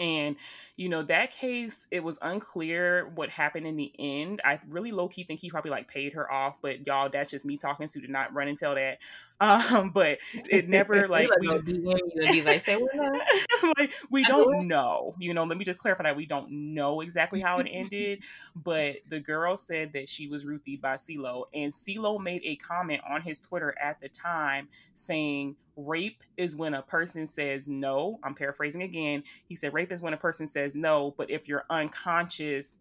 [0.00, 0.36] And,
[0.76, 4.40] you know, that case, it was unclear what happened in the end.
[4.44, 7.44] I really low key think he probably like paid her off, but y'all, that's just
[7.44, 7.88] me talking.
[7.88, 8.98] So did not run and tell that.
[9.40, 12.90] Um, but it never like, we, DM you and be like, say what
[13.78, 15.14] like, we don't know.
[15.18, 18.22] You know, let me just clarify that we don't know exactly how it ended.
[18.56, 23.02] but the girl said that she was roofie by CeeLo, and CeeLo made a comment
[23.08, 28.18] on his Twitter at the time saying, rape is when a person says no.
[28.24, 29.22] I'm paraphrasing again.
[29.46, 32.76] He said rape is when a person says no, but if you're unconscious,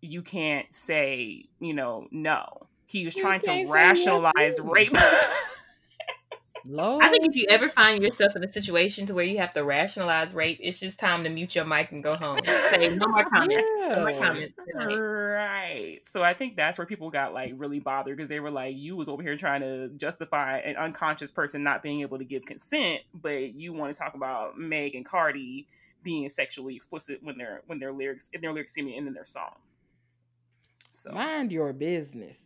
[0.00, 2.66] you can't say, you know, no.
[2.86, 4.96] He was trying to rationalize rape.
[6.64, 7.04] Lord.
[7.04, 9.64] I think if you ever find yourself in a situation to where you have to
[9.64, 12.38] rationalize rape, it's just time to mute your mic and go home.
[12.44, 13.68] Say no more comments.
[13.78, 13.88] Yeah.
[13.88, 14.54] No more comments.
[14.74, 15.98] Right.
[16.02, 18.96] So I think that's where people got like really bothered because they were like, you
[18.96, 23.00] was over here trying to justify an unconscious person not being able to give consent,
[23.14, 25.66] but you want to talk about Meg and Cardi
[26.02, 29.54] being sexually explicit when they're when their lyrics in their lyrics seem in their song.
[30.90, 32.38] So mind your business.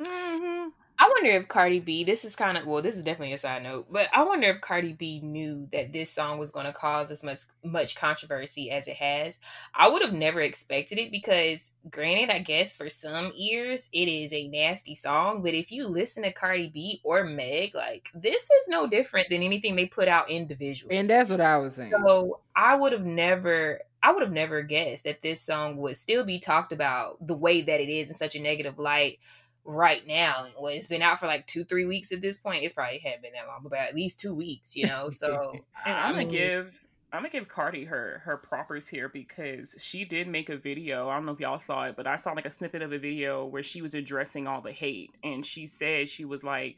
[0.00, 0.68] Mm-hmm.
[0.98, 3.62] I wonder if Cardi B, this is kind of, well, this is definitely a side
[3.62, 7.10] note, but I wonder if Cardi B knew that this song was going to cause
[7.10, 9.38] as much much controversy as it has.
[9.74, 14.32] I would have never expected it because, granted, I guess for some ears it is
[14.32, 18.68] a nasty song, but if you listen to Cardi B or Meg, like this is
[18.68, 20.96] no different than anything they put out individually.
[20.96, 21.92] And that's what I was saying.
[21.92, 26.24] So I would have never I would have never guessed that this song would still
[26.24, 29.18] be talked about the way that it is in such a negative light
[29.66, 30.46] right now.
[30.58, 32.64] Well, it's been out for like two, three weeks at this point.
[32.64, 35.10] It's probably hadn't been that long, but at least two weeks, you know.
[35.16, 35.54] So
[35.86, 40.04] and I'm gonna um, give I'm gonna give Cardi her her propers here because she
[40.04, 41.08] did make a video.
[41.08, 42.98] I don't know if y'all saw it, but I saw like a snippet of a
[42.98, 46.76] video where she was addressing all the hate, and she said she was like,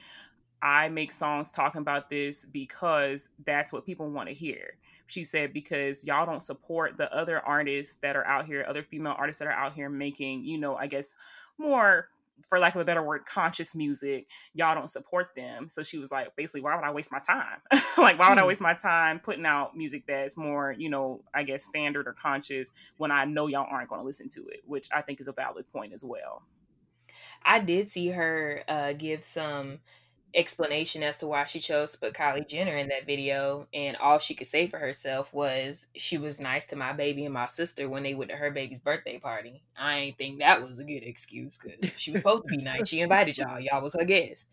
[0.63, 4.75] "I make songs talking about this because that's what people want to hear."
[5.09, 9.17] She said because y'all don't support the other artists that are out here, other female
[9.19, 11.15] artists that are out here making, you know, I guess
[11.59, 12.09] more
[12.49, 15.69] for lack of a better word, conscious music, y'all don't support them.
[15.69, 17.61] So she was like, basically, why would I waste my time?
[17.99, 18.49] like, why would I hmm.
[18.49, 22.71] waste my time putting out music that's more, you know, I guess standard or conscious
[22.97, 25.33] when I know y'all aren't going to listen to it, which I think is a
[25.33, 26.43] valid point as well.
[27.45, 29.79] I did see her uh, give some
[30.35, 34.19] explanation as to why she chose to put Kylie Jenner in that video, and all
[34.19, 37.89] she could say for herself was she was nice to my baby and my sister
[37.89, 39.63] when they went to her baby's birthday party.
[39.77, 42.89] I ain't think that was a good excuse because she was supposed to be nice.
[42.89, 43.61] She invited y'all.
[43.61, 44.49] Y'all was her guest.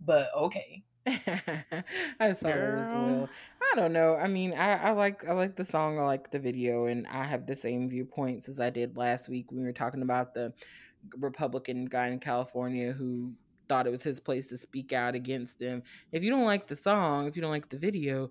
[0.00, 0.82] But okay.
[1.06, 2.76] I saw Girl.
[2.76, 3.28] that as well.
[3.60, 4.16] I don't know.
[4.16, 7.24] I mean, I, I like I like the song, I like the video, and I
[7.24, 10.52] have the same viewpoints as I did last week when we were talking about the
[11.18, 13.32] Republican guy in California who
[13.74, 15.82] thought it was his place to speak out against them.
[16.12, 18.30] If you don't like the song, if you don't like the video,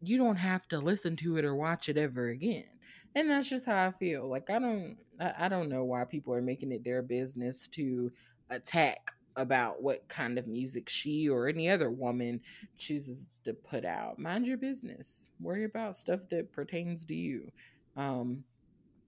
[0.00, 2.66] you don't have to listen to it or watch it ever again.
[3.16, 4.28] And that's just how I feel.
[4.30, 8.12] Like I don't I, I don't know why people are making it their business to
[8.50, 12.40] attack about what kind of music she or any other woman
[12.78, 14.20] chooses to put out.
[14.20, 15.26] Mind your business.
[15.40, 17.50] Worry about stuff that pertains to you.
[17.96, 18.44] Um,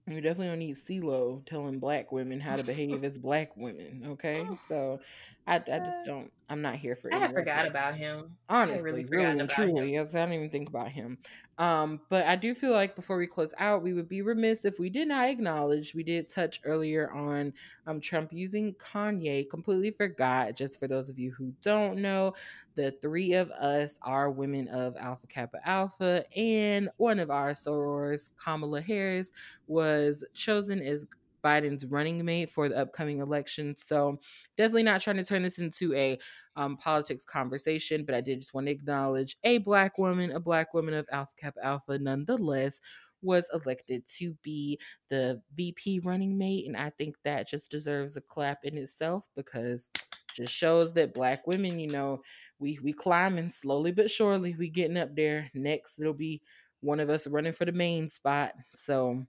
[0.09, 4.03] you definitely don't need CeeLo telling black women how to behave as black women.
[4.09, 4.57] Okay, oh.
[4.67, 4.99] so
[5.47, 6.31] I, I just don't.
[6.49, 7.13] I'm not here for.
[7.13, 8.35] I forgot about him.
[8.49, 11.17] Honestly, really, really and truly, yes, I don't even think about him.
[11.59, 14.79] Um, but I do feel like before we close out, we would be remiss if
[14.79, 15.93] we did not acknowledge.
[15.93, 17.53] We did touch earlier on
[17.85, 19.49] um, Trump using Kanye.
[19.49, 20.55] Completely forgot.
[20.55, 22.33] Just for those of you who don't know,
[22.75, 28.29] the three of us are women of Alpha Kappa Alpha, and one of our sorors,
[28.43, 29.31] Kamala Harris,
[29.67, 31.05] was chosen as
[31.41, 33.75] Biden's running mate for the upcoming election.
[33.77, 34.19] So
[34.57, 36.19] definitely not trying to turn this into a
[36.55, 40.73] um, politics conversation, but I did just want to acknowledge a black woman, a black
[40.73, 42.81] woman of Alpha Kappa Alpha, nonetheless,
[43.21, 44.79] was elected to be
[45.09, 49.89] the VP running mate, and I think that just deserves a clap in itself because
[50.33, 52.21] just shows that black women, you know,
[52.59, 54.55] we we climbing slowly but surely.
[54.57, 55.49] We getting up there.
[55.53, 56.41] Next, it'll be
[56.81, 58.53] one of us running for the main spot.
[58.75, 59.25] So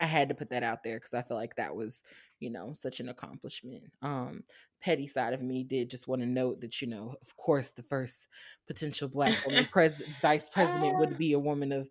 [0.00, 2.02] I had to put that out there because I feel like that was,
[2.40, 3.84] you know, such an accomplishment.
[4.02, 4.44] Um,
[4.80, 7.82] petty side of me did just want to note that, you know, of course, the
[7.82, 8.26] first
[8.66, 11.88] potential black woman pres- vice president would be a woman of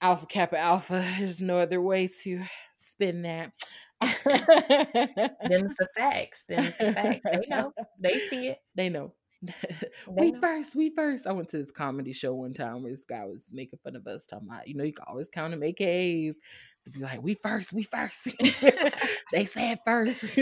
[0.00, 1.04] Alpha Kappa Alpha.
[1.18, 2.42] There's no other way to
[2.76, 3.52] spin that.
[4.00, 6.44] Them's the facts.
[6.48, 7.24] Them's the facts.
[7.24, 7.72] They know.
[8.00, 8.58] They see it.
[8.74, 9.12] They know.
[10.08, 10.40] we know.
[10.40, 11.26] first, we first.
[11.26, 14.06] I went to this comedy show one time where this guy was making fun of
[14.06, 16.36] us, talking about, you know, you can always count them AKs
[16.84, 18.28] to be like, we first, we first.
[19.32, 20.18] they said first.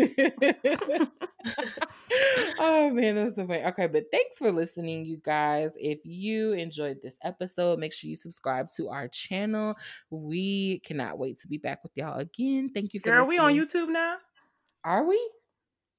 [2.59, 3.64] oh man, that's so funny.
[3.64, 5.70] Okay, but thanks for listening, you guys.
[5.77, 9.74] If you enjoyed this episode, make sure you subscribe to our channel.
[10.10, 12.70] We cannot wait to be back with y'all again.
[12.74, 14.16] Thank you for Girl, we on YouTube now?
[14.85, 15.20] Are we?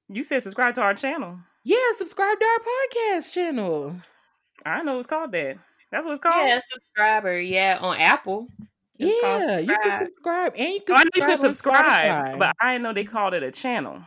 [0.10, 1.40] You said subscribe to our channel.
[1.64, 3.96] Yeah, subscribe to our podcast channel.
[4.66, 5.58] I know it's called that.
[5.92, 6.46] That's what it's called.
[6.46, 7.40] Yeah, subscriber.
[7.40, 8.48] Yeah, on Apple.
[9.00, 12.56] It's yeah, you can subscribe and you can oh, I know you can subscribe, but
[12.62, 14.02] I know they called it a channel.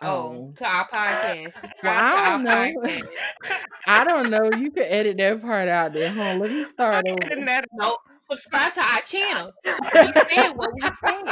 [0.00, 0.52] Oh, oh.
[0.56, 1.54] to our podcast.
[1.82, 3.06] well, I don't know.
[3.86, 4.50] I don't know.
[4.56, 6.12] You could edit that part out there.
[6.12, 7.64] Hold on, let me start over.
[7.72, 7.98] Nope
[8.30, 9.52] subscribe to our channel.
[9.64, 11.24] We said what we said.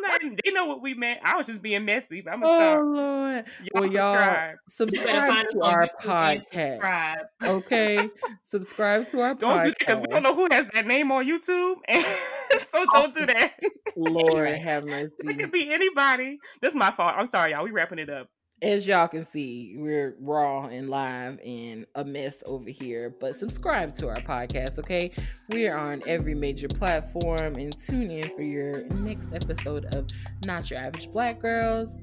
[0.00, 1.20] Not, they know what we meant.
[1.24, 2.18] I was just being messy.
[2.30, 2.80] I'm gonna oh, stop.
[2.84, 3.44] Lord.
[3.62, 6.42] Y'all well, y'all subscribe, subscribe to our podcast.
[6.42, 7.18] Subscribe.
[7.42, 8.10] Okay,
[8.42, 9.34] subscribe to our.
[9.34, 9.38] Podcast.
[9.38, 9.62] Don't podcast.
[9.62, 11.76] do that because we don't know who has that name on YouTube,
[12.62, 13.54] so don't do that.
[13.96, 15.12] Lord have mercy.
[15.20, 16.38] It could be anybody.
[16.60, 17.14] That's my fault.
[17.16, 17.64] I'm sorry, y'all.
[17.64, 18.28] We wrapping it up
[18.60, 23.14] as y'all can see, we're raw and live and a mess over here.
[23.20, 25.12] But subscribe to our podcast, okay?
[25.50, 30.08] We are on every major platform and tune in for your next episode of
[30.44, 31.98] Not Your Average Black Girls.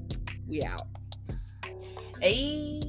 [0.48, 0.82] We out.
[2.20, 2.80] Hey.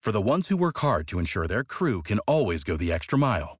[0.00, 3.18] For the ones who work hard to ensure their crew can always go the extra
[3.18, 3.59] mile